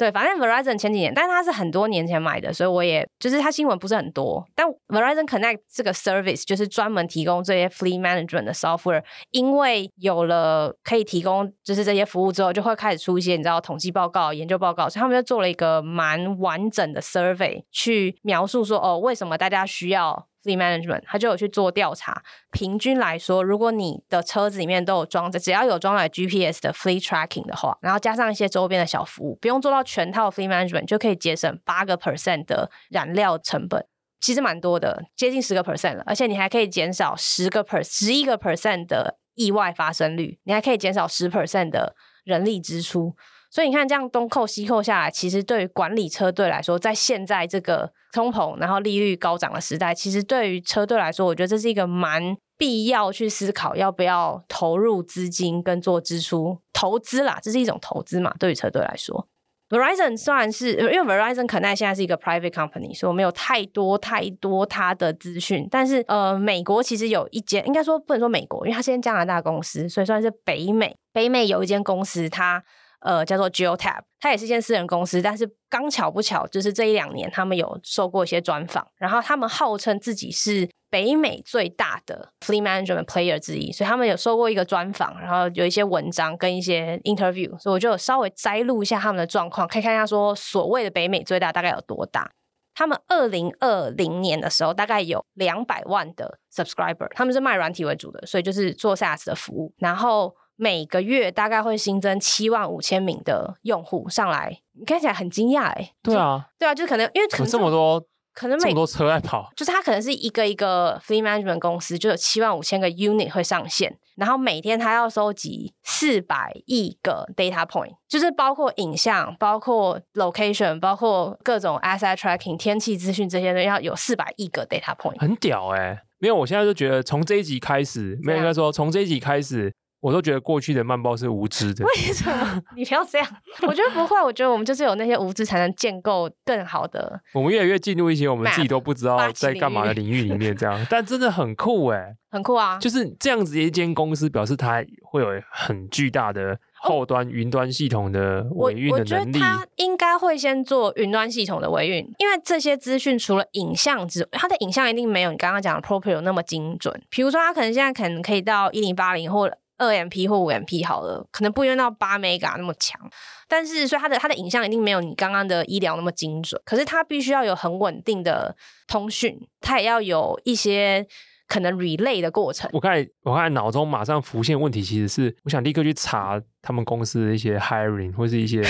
[0.00, 4.42] 对，反正 Verizon 前几年，但是它是很多年前买的，所以我也就是它新闻不是很多。
[4.54, 20.29] 但 Verizon Connect 这个 service 就是专门提供这些 fleet management 的 software，因为有了可以提供就是这些服务之后，就会开始出一些你知道统计报告、研究报告，所以他们就做了一个蛮完整的 survey 去描述说，哦，为什么大家需要。
[20.42, 22.22] Fleet Management，他就有去做调查。
[22.50, 33.86] 平均来说，如果你的车子里面都有装着，只要有装了 GPS 的 Fleet Tracking 的话，然后加上一些周边的小服务，不用做到全套 Fleet Management，就可以节省八个 percent 的燃料成本，
[34.20, 36.02] 其实蛮多的，接近十个 percent 了。
[36.06, 43.14] 而且你还可以减少十个 per 十一个 percent 的意外发生率，你还可以减少十 percent 的人力支出。
[43.50, 58.32] 所以你看，这样东扣西扣下来，其实对于管理车队来说，在现在这个通膨然后利率高涨的时代，其实对于车队来说，我觉得这是一个蛮必要去思考要不要投入资金跟做支出投资啦，这是一种投资嘛。
[58.38, 59.26] 对于车队来说
[59.68, 65.66] ，Verizon 算是因为 Verizon 可能现在是一个 private company，所以我没有太多太多它的资讯。
[65.68, 70.94] 但是呃，美国其实有一间，应该说不能说美国，因为它现在加拿大公司，所以算是北美。
[71.12, 72.62] 北美有一间公司，它。
[73.00, 92.30] 呃，叫做 Geotab，它也是一间私人公司，但是刚巧不巧，就是这一两年他们有受过一些专访，然后他们号称自己是北美最大的 fleet management player 之一，所以他们有受过一个专访，然后有一些文章跟一些 interview，所以我就有稍微摘录一下他们的状况，可以看一下说所谓的北美最大大概有多大。
[92.74, 100.36] 他们二零二零年的时候大概有两百万的 subscriber，他们是卖软体为主的，所以就是做 SaaS 的服务，然后。
[100.62, 105.92] 每个月大概会新增七万五千名的用户上来，你看起来很惊讶哎。
[106.02, 107.98] 对啊，对啊，就可能因为可能这么多，
[108.34, 126.02] 可能每这么多车在跑，就是它可能是一个一个 fleet management 公司，就有七万五千个 unit 会上线，然后每天它要收集四百亿个 data point，就是包括影像、包括 location、包括各种 asset tracking、天气资讯这些都要有四百亿个 data point，很屌哎、欸！
[126.18, 129.72] 没有，我现在就觉得从这一集开始，没有应该说从这一集开始。
[130.00, 131.84] 我都觉得过去的曼报是无知的。
[131.84, 132.62] 为什么？
[132.74, 133.28] 你不要这样。
[133.62, 137.20] 我觉得不会，我觉得我们就是有那些无知，才能建构更好的。
[137.34, 140.84] 我们越来越进入一些我们自己都不知道在干嘛的领域里面，这样。
[140.88, 142.78] 但真的很酷哎，很酷啊！
[142.78, 149.38] 就是这样子一间公司，表示它会有很巨大的后端云端系统的维运的能力。
[149.38, 157.02] 它应该会先做云端系统的维运，因为这些资讯除了影像之外，它的影像一定没有你刚刚讲的 Proprio 那么精准。
[157.10, 159.50] 比如说，它可能现在可能可以到一零八零或。
[159.80, 163.00] 二 MP 或五 MP 好了，可能不用到八 Mega 那么强，
[163.48, 166.60] 但是所以它的它的影像一定没有你刚刚的医疗那么精准。
[166.64, 168.54] 可是它必须要有很稳定的
[168.86, 171.06] 通讯，它也要有一些
[171.48, 172.68] 可能 relay 的过程。
[172.74, 178.62] 我刚才我刚才脑中马上浮现问题，其实是我想立刻去查他们公司的一些 hiring 或是一些。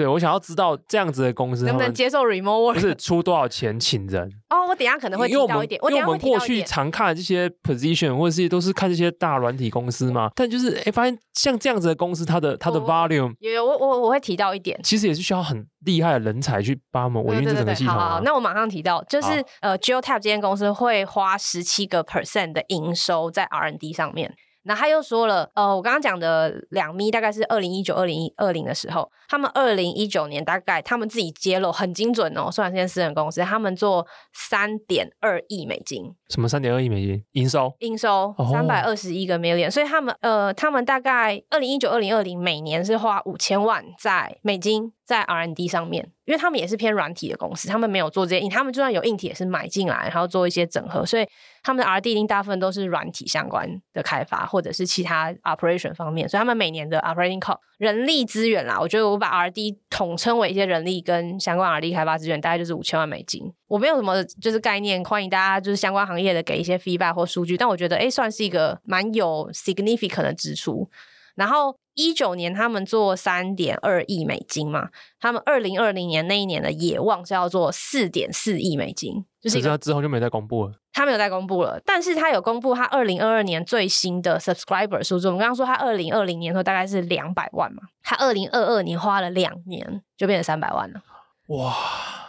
[0.00, 4.66] 对，我想要知道这样子的公司能不能接受 remote work，不是出多少钱请人 哦。
[4.66, 17.92] 我等一下可能会提到一点，因为我们过去常看的这些 position 或者是都是看这些大软体公司嘛，但就是哎，发现像这样子的公司，它的它的 volume 有有我我我会提到一点，其实也是需要很厉害的人才去帮我们维运这整个系统。
[17.92, 24.32] 好，好，那我马上提到，就是呃 g e o t a p 这间公司会花十七个 percent 的营收在 R&D 上面。
[24.64, 36.14] 那他又说了，呃，我刚刚讲的两咪大概是二零一九、二零二零的时候，他们二零一九年大概他们自己揭露很精准哦，虽然是间私人公司，他们做三点二亿美金。
[36.28, 37.72] 什么三点二亿美金营收？
[37.78, 39.72] 营收三百二十一个 million，、oh.
[39.72, 51.26] 所以他们呃，他们大概二零一九、二零二零每年是花五千万在美金在 R N D 上面，因为他们也是偏软体的公司，他们没有做这些硬，他们就算有硬体也是买进来，然后做一些整合，所以。
[51.62, 63.52] 他们的 R&D 一定大部分都是软体相关的开发，或者是其他 operation 方面，所以他们每年的 operating cost 人力资源啦，我觉得我把 R&D 统称为一些人力跟相关 R&D 开发资源，大概就是五千万美金。
[63.68, 70.88] 我没有什么就是概念，欢迎大家就是相关行业的给一些 feedback 或数据，但我觉得诶算是一个蛮有 significant 的支出。
[71.36, 80.74] 然后一九年他们做三点二亿美金嘛，他们二零二零年那一年的野望是要做四点四亿美金，就是他之后就没再公布了。
[80.92, 85.28] 他没有再公布了，但是他有公布他二零二二年最新的 subscriber 数字。
[85.28, 91.00] 我们刚刚说他二零二零年的时候大概是两百万嘛，他二零二二年花了两年就变成三百万了。
[91.48, 91.74] 哇！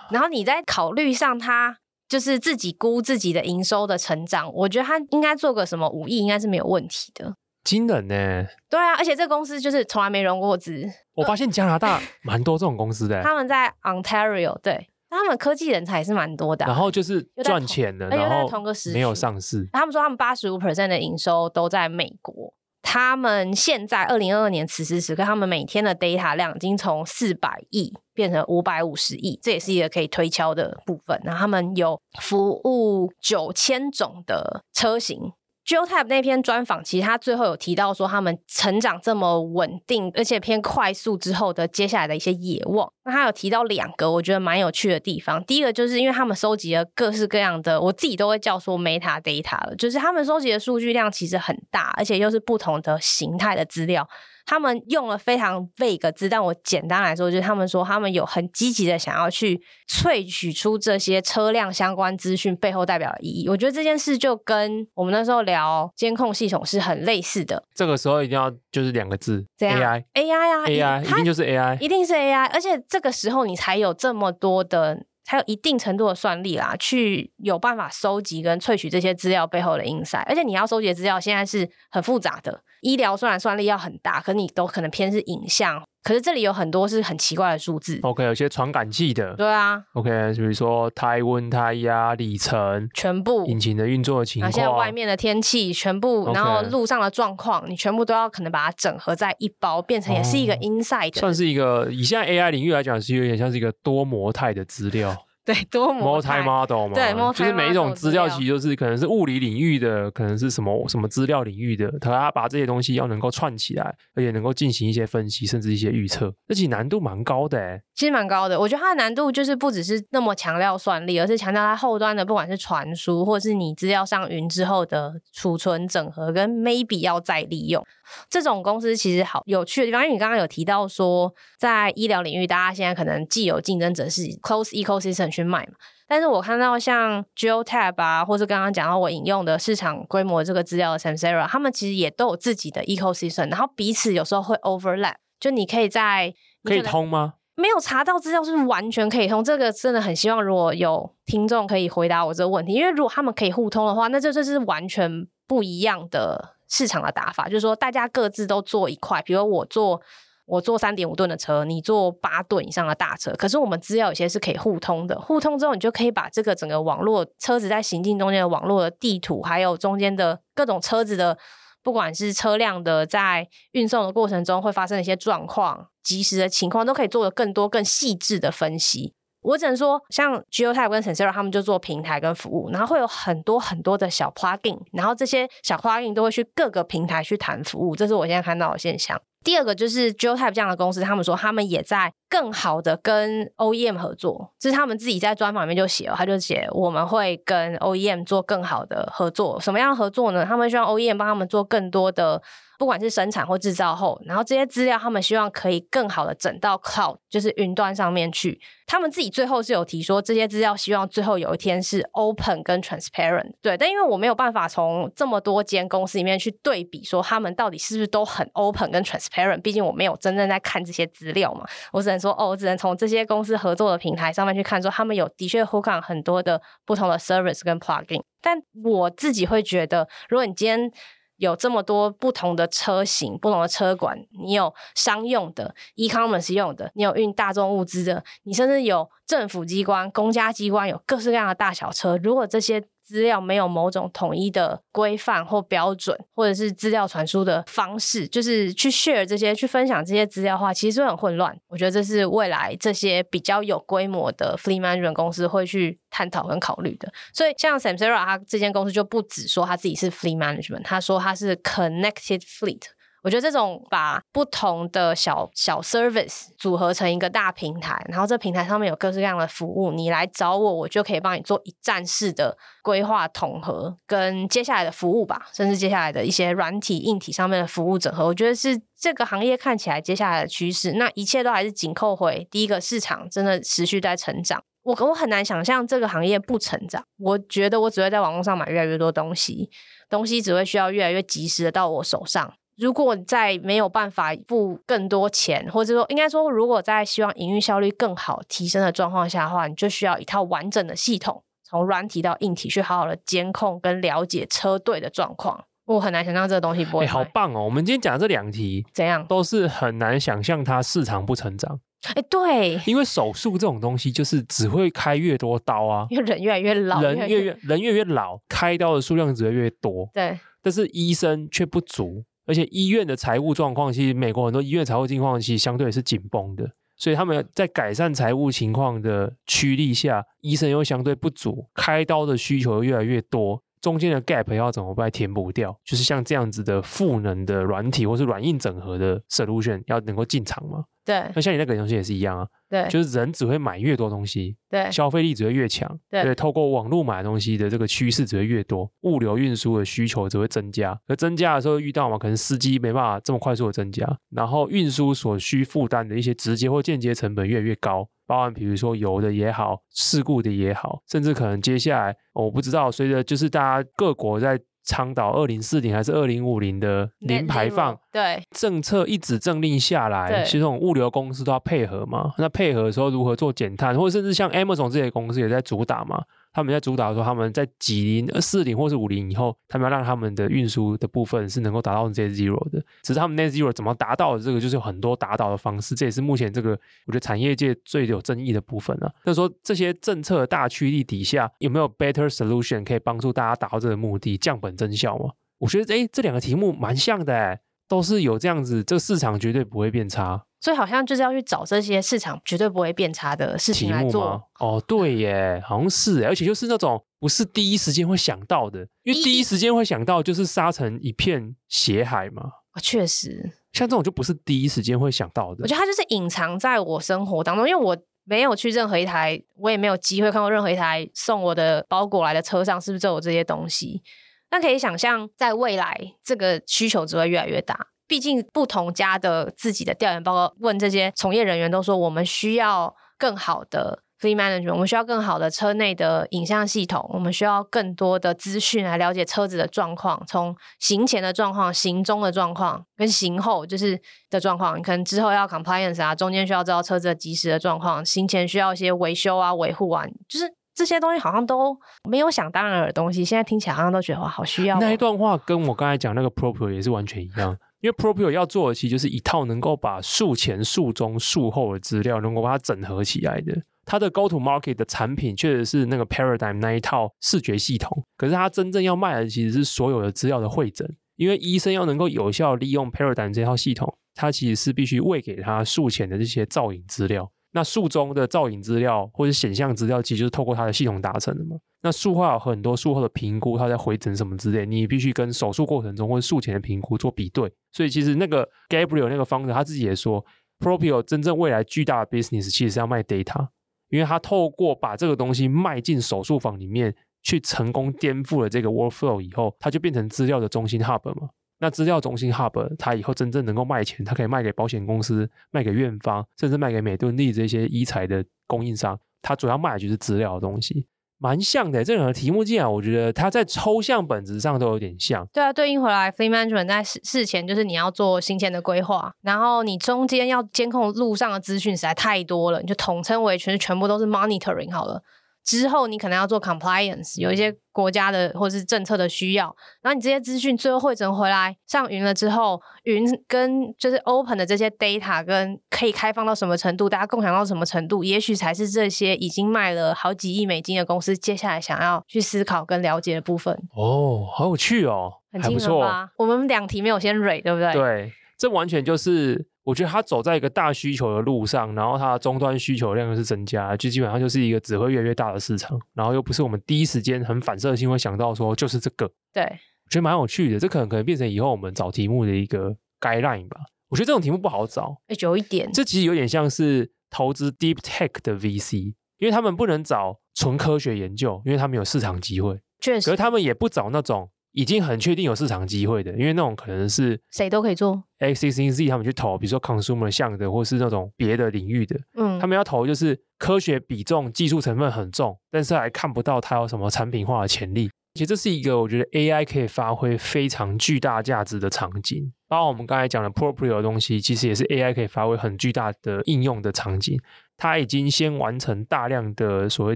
[0.09, 1.77] 然后你再考虑上他
[2.09, 7.33] 就是自己估自己的营收的成长，我觉得他应该做个什么五亿应该是没有问题的。
[7.63, 8.47] 惊人呢！
[8.69, 10.91] 对啊，而且这个公司就是从来没融过资。
[11.13, 13.21] 我发现加拿大蛮多这种公司的。
[13.23, 16.69] 他们在 Ontario，对，他们科技人才也是蛮多的啊。
[16.69, 19.67] 然后就是赚钱的，然后同个时没有上市。
[19.73, 22.53] 他们说他们八十五 percent 的营收都在美国。
[22.83, 31.21] 他们现在二零二二年此时此刻，他们每天的 data 量已经从四百亿变成五百五十亿，这也是一个可以推敲的部分。
[31.23, 35.31] 然后他们有服务九千种的车型。
[35.71, 42.91] Geotab 那篇专访，其实他最后有提到说，他们成长这么稳定，而且偏快速之后的接下来的一些野望。
[43.05, 45.41] 那他有提到两个我觉得蛮有趣的地方。
[45.45, 54.05] 第一个就是因为他们收集了各式各样的，我自己都会叫说 meta data 了，就是他们收集的数据量其实很大，而且又是不同的形态的资料。
[54.45, 63.49] 他们用了非常 vague 字，但我简单来说，就是他们说他们有很积极的想要去萃取出这些车辆相关资讯背后代表的意义。
[63.49, 67.63] 我觉得这件事就跟我们那时候聊监控系统是很类似的。
[67.73, 75.05] 这个时候一定要就是两个字，AI AI 啊，AI 一定就是 AI，一定是 AI，而且这个时候你才有这么多的。
[75.27, 82.61] 还有一定程度的算力啦，去有办法收集跟萃取这些资料背后的 insight，而且你要收集的资料现在是很复杂的。
[82.81, 85.81] 医疗虽然算力要很大，可你都可能偏是影像。
[86.03, 87.99] 可是这里有很多是很奇怪的数字。
[88.01, 89.35] OK，有些传感器的。
[89.35, 89.79] 对啊。
[89.93, 101.19] OK，比如说胎温、胎压、里程，全部引擎的运作的情况，现在外面的天气全部.然后路上的状况，你全部都要可能把它整合在一包，变成也是一个 inside，哦。
[101.19, 105.15] 算是一个以现在 AI 领域来讲，是有点像是一个多模态的资料。
[105.53, 117.81] 对， 多模态 model 嘛，对，就是每一种资料其实就是可能是物理领域的，可能是什么什么资料领域的，他把这些东西要能够串起来，而且能够进行一些分析，甚至一些预测，这其实难度蛮高的诶。
[117.93, 127.85] 其实蛮高的，我觉得它的难度就是不只是那么强调算力，而是强调它后端的，不管是传输，或者是你资料上云之后的储存、整合，跟 maybe 要再利用。
[128.29, 135.73] 这种公司其实好有趣的地方，因为你刚刚有提到说，在医疗领域，大家现在可能既有竞争者是 close ecosystem 去卖嘛。
[136.07, 146.33] 但是我看到像 Geotab 啊，或是刚刚讲到我引用的市场规模这个资料的 Samsara，他们其实也都有自己的 ecosystem，然后彼此有时候会 overlap，就你可以在
[146.63, 147.35] 可以通吗？
[147.55, 160.01] 没有查到资料是完全可以通，这个真的很希望如果有听众可以回答我这个问题，因为如果他们可以互通的话，那这就是完全不一样的市场的打法，就是说大家各自都做一块，比如我做。
[160.47, 165.17] 我坐三点五吨的车，你坐八吨以上的大车，可是我们资料有些是可以互通的。
[165.21, 171.37] 互通之后，你就可以把这个整个网络车子在行进中间的网络的地图，还有中间的各种车子的，
[171.81, 179.13] 不管是车辆的在运送的过程中会发生的一些状况、及时的情况，都可以做的更多、更细致的分析。
[179.41, 189.19] 我只能说，像 GeoType 跟 Sensor，他们就做平台跟服务，然后会有很多很多的小 plugin，然后这些小 plugin 都会去各个平台去谈服务，这是我现在看到的现象。
[189.43, 199.59] 第二个就是 GeoType 这样的公司，他们说他们也在更好的跟 OEM 合作，这是他们自己在专访里面就写了，他就写我们会跟 OEM 做更好的合作。
[199.59, 200.45] 什么样合作呢？
[200.45, 202.41] 他们希望 OEM 帮他们做更多的。
[202.79, 208.59] 不管是生产或制造后，然后这些资料他们希望可以更好的整到 cloud，就是云端上面去。
[208.87, 213.51] 他们自己最后是有提说，这些资料希望最后有一天是 open 跟 transparent。
[213.61, 219.61] 对，但因为我没有办法从这么多间公司里面去对比，说他们到底是不是都很 open 跟 transparent。
[219.61, 228.21] 毕竟我没有真正在看这些资料嘛，我只能说，哦，我只能从这些公司合作的平台上面去看，说他们有的确 hook on 很多的不同的 service 跟 plugin。
[228.39, 230.91] 但我自己会觉得，如果你今天
[231.37, 234.15] 有这么多不同的车型、不同的车管，
[234.45, 242.15] 你有商用的、e-commerce 用的，你有运大众物资的，你甚至有政府机关、公家机关，有各式各样的大小车。
[242.17, 251.55] 如果这些资料没有某种统一的规范或标准，或者是资料传输的方式，就是去 share 这些、去分享这些资料的话，其实会很混乱。
[251.67, 257.11] 我觉得这是未来这些比较有规模的 fleet management 公司会去探讨跟考虑的。
[257.33, 262.83] 所以，像 Samsara 他这间公司就不只说他自己是 fleet management，他说他是 connected fleet。
[263.23, 278.25] 我觉得这种把不同的小小 service 组合成一个大平台，然后这平台上面有各式各样的服务，你来找我，我就可以帮你做一站式的规划统合，跟接下来的服务吧，甚至接下来的一些软体、硬体上面的服务整合。
[278.25, 280.93] 我觉得是这个行业看起来接下来的趋势。
[280.93, 284.63] 那一切都还是紧扣回第一个市场，真的持续在成长。
[284.83, 287.03] 我我很难想象这个行业不成长。
[287.19, 289.69] 我觉得我只会在网络上买越来越多东西，
[290.09, 292.51] 东西只会需要越来越及时的到我手上。
[292.77, 305.65] 如果在没有办法付更多钱，或者说应该说，如果在希望营运效率更好提升的状况下的话，你就需要一套完整的系统，从软体到硬体去好好的监控跟了解车队的状况。
[305.85, 307.05] 我很难想象这个东西不会。
[307.05, 307.65] 好棒哦！
[307.65, 311.79] 我们今天讲的这两题怎样，都是很难想象它市场不成长。
[312.03, 320.09] 哎、欸，对，因为手术这种东西就是只会开越多刀啊，因为人越来越老，人越越人越越老，开刀的数量只会越多。
[320.13, 322.23] 对，但是医生却不足。
[322.45, 335.75] 而且医院的财务状况，其实美国很多医院财务情况其实相对是紧绷的，所以他们在改善财务情况的驱力下，医生又相对不足，开刀的需求越来越多，中间的 gap 要怎么办填补掉？
[335.85, 340.83] 就是像这样子的赋能的软体或是软硬整合的 solution 要能够进场嘛？
[341.05, 342.47] 对，那像你那个东西也是一样啊。
[342.71, 350.97] 对，就是人只会买越多东西，对，消费力只会越强，对，对，透过网络买东西的这个趋势只会越多，物流运输的需求只会增加。
[351.07, 364.57] 而增加的时候遇到嘛，可能司机没办法这么快速的增加，然后运输所需负担的一些直接或间接成本越来越高，包含比如说油的也好，事故的也好，甚至可能接下来我不知道，随着就是大家各国在。
[364.83, 367.97] 倡导二零四零还是二零五零的零排放？
[368.11, 372.31] 对，政策一纸政令下来，其实这种物流公司都要配合嘛。
[372.37, 376.23] 那配合的时候如何做减碳，或者甚至像 Amazon 这些公司也在主打嘛。
[376.53, 382.83] 他们在主导说，他们在几零、四零或是五零以后，他们要让他们的运输的部分是能够达到 Net Zero 的。
[383.03, 385.95] 只是他们 Net Zero 怎么达到的，这个就是有很多达到的方式。
[385.95, 386.71] 这也是目前这个
[387.05, 389.13] 我觉得产业界最有争议的部分了、啊。
[389.25, 395.31] 就是说，这些政策大驱力底下，有没有 better solution 可以帮助大家达到这个目的，降本增效吗？
[395.59, 400.43] 我觉得，哎，这两个题目蛮像的，都是有这样子，这个市场绝对不会变差。
[400.61, 404.41] 所以好像就是要去找这些市场绝对不会变差的事情来做。
[404.59, 412.43] 哦，对耶，好像是，而且就是那种不是第一时间会想到的，因为第一时间会想到就是沙成一片血海嘛。
[412.71, 415.63] 啊，确实，像这种就不是第一时间会想到的。
[415.63, 424.03] 我觉得它就是隐藏在我生活当中，因为我没有去任何一台，我也没有机会看过任何一台送我的包裹来的车上是不是都有这些东西。
[424.51, 427.87] 那可以想象，在未来这个需求只会越来越大。
[428.11, 434.03] 毕竟不同家的自己的调研报告问这些从业人员都说，我们需要更好的。
[434.19, 443.99] Fleet Management，我们需要更好的车内的影像系统，我们需要更多的资讯来了解车子的状况，从行前的状况、行中的状况跟行后就是
[444.29, 444.77] 的状况。
[444.77, 450.45] 你可能之后要 compliance 啊，中间需要知道车子的及时的状况，行前需要一些维修啊、维护啊，就是
[450.75, 451.75] 这些东西好像都
[452.07, 454.77] 没有想当然的东西，现在听起来好像都觉得哇，好需要哦。
[454.79, 463.61] 那一段话跟我刚才讲那个 Proprio 也是完全一样，因为 Propio 要做的其实就是一套能够把术前、术中、术后的资料能够把它整合起来的。
[463.83, 470.87] 它的 Go to Market 的产品确实是那个 Paradigm 那一套视觉系统，可是它真正要卖的其实是所有的资料的汇整。
[471.15, 477.31] 因为医生要能够有效利用 Paradigm 这套系统，它其实是必须喂给他术前的这些造影资料。
[477.53, 481.57] 那术中的造影资料或者显像资料，其实就是透过它的系统达成的嘛。
[481.81, 487.51] 那术后有很多术后的评估，它在回诊什么之类，你必须跟手术过程中或者术前的评估做比对。
[487.71, 490.23] 所以其实那个 Gabriel 那个方子他自己也说
[490.59, 493.47] Propio 真正未来巨大的 business 其实是要卖 data。
[493.89, 501.29] 因为他透过把这个东西卖进手术房里面去，成功颠覆了这个 workflow 以后，它就变成资料的中心 hub 嘛。
[501.61, 508.99] 那资料中心 hub，它以后真正能够卖钱，它可以卖给保险公司、卖给院方，甚至卖给美敦利这些医材的供应商。
[509.21, 510.87] 它主要卖的就是资料的东西。
[511.19, 515.23] 蛮像的，这两个题目，竟然我觉得它在抽象本质上都有点像。
[515.31, 524.99] 对啊，对应回来，Fleet Management 在事事前就是你要做行前的规划，然后你中间要监控路上的资讯实在太多了，你就统称为全全部都是 monitoring 好了。
[525.43, 543.53] 之后你可能要做 compliance，有一些国家的或者是政策的需要，然后你这些资讯最后汇整回来上云了之后，云跟就是 open 的这些 data 跟可以开放到什么程度，大家共享到什么程度，也许才是这些已经卖了好几亿美金的公司接下来想要去思考跟了解的部分。
[543.75, 546.11] 哦，好有趣哦，很惊人吧？
[546.17, 547.73] 我们两题没有先蕊，对不对？
[547.73, 549.47] 对，这完全就是。
[549.63, 559.07] 我觉得它走在一个大需求的路上，然后它的终端需求量又是增加，就基本上就是一个只会越来越大的市场，然后又不是我们第一时间很反射性会想到说就是这个。
[559.31, 563.59] 对，我觉得蛮有趣的，这可能可能变成以后我们找题目的一个 guideline 吧。
[563.89, 574.29] 我觉得这种题目不好找，哎，有一点，这其实有点像是投资 deep tech 的 VC，因为他们不能找纯科学研究，因为他们有市场机会，确实，可是他们也不找那种。
[574.53, 578.03] 已经很确定有市场机会的，因为那种可能是谁都可以做。
[578.19, 587.89] X C Z 他们去投，比如说 consumer 向的，或是那种别的领域的，嗯，他们要投就是科学比重、技术成分很重，但是还看不到它有什么产品化的潜力。
[588.13, 592.33] 其实这是一个我觉得 A I 可以发挥非常巨大价值的场景。
[592.49, 597.17] 包括我们刚才讲的 Proprio 的东西，其实也是 A I 可以发挥很巨大的应用的场景。
[597.61, 599.95] 他已经先完成大量的所谓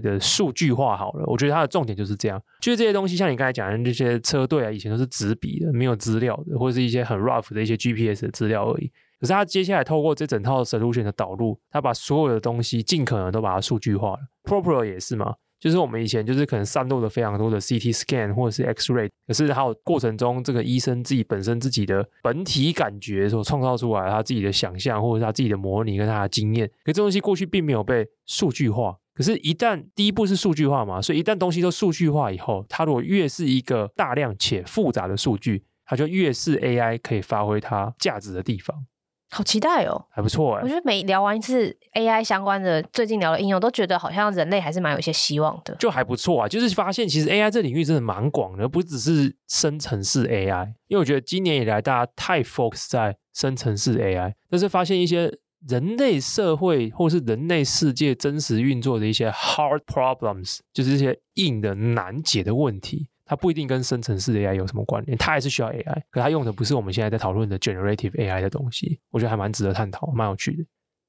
[0.00, 2.40] 的数据化好了，我觉得它的重点就是这样。
[2.60, 8.86] 就是这些东西，像你刚才讲的这些车队啊，以前都是纸笔的，没有资料的，或者是一些很 rough 的一些 GPS 的资料而已。
[9.18, 14.18] 可是他接下来透过这整套 solution 的导入，他把所有的东西尽可能都把它数据化了。
[14.44, 15.34] Proper 也是嘛。
[15.58, 28.96] 就是我们以前就是可能散落了非常多的 CT scan 或者是 X-ray，可是还有过程中这个医生自己本身自己的本体感觉所创造出来他自己的想象或者他自己的模拟跟他的经验，可这东西过去并没有被数据化。
[29.14, 38.84] 可是，一旦第一步是数据化嘛，所以一旦东西都数据化以后，它如果越是一个大量且复杂的数据，它就越是 AI 可以发挥它价值的地方。
[39.28, 40.62] 好期待哦，还不错哎。
[40.62, 45.74] 我觉得每聊完一次 AI 相关的，最近聊的应用，都觉得好像人类还是蛮有一些希望的。
[45.76, 50.66] 就还不错啊，就是发现其实 AI 这领域真的蛮广的，不只是生成式 AI。
[50.86, 55.32] 因为我觉得今年以来大家太 focus 在生成式 AI，但是发现一些
[55.68, 63.08] 人类社会或是人类世界真实运作的一些 hard problems，就是一些硬的难解的问题。
[63.26, 70.64] 它不一定跟生成式 AI 有什么关联，它还是需要 AI，可它用的不是我们现在在讨论的 generative AI 的东西，我觉得还蛮值得探讨，蛮有趣的。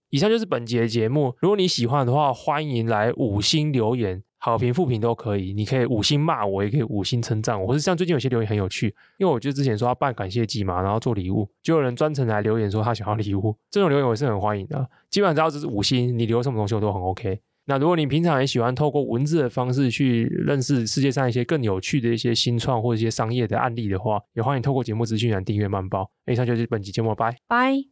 [0.09, 7.68] 以上就是本节的节目，如果你喜欢的话，欢迎来五星留言，好评、负评都可以，你可以五星骂我，也可以五星称赞我。
[7.68, 8.88] 或是像最近有些留言很有趣，
[9.18, 14.89] 因为我就之前说要办感谢祭嘛，然后做礼物，就有人专程来留言说他想要礼物，这种留言我是很欢迎的。
[15.09, 17.41] 基本上只要这是五星，你留什么东西我都很 OK。
[17.68, 26.09] 那如果你平常也喜欢透过文字的方式去认识世界上一些更有趣的一些新创或者一些商业的案例的话，也欢迎透过节目资讯来订阅慢报。
[26.26, 27.88] 以上就是本期节目，拜拜。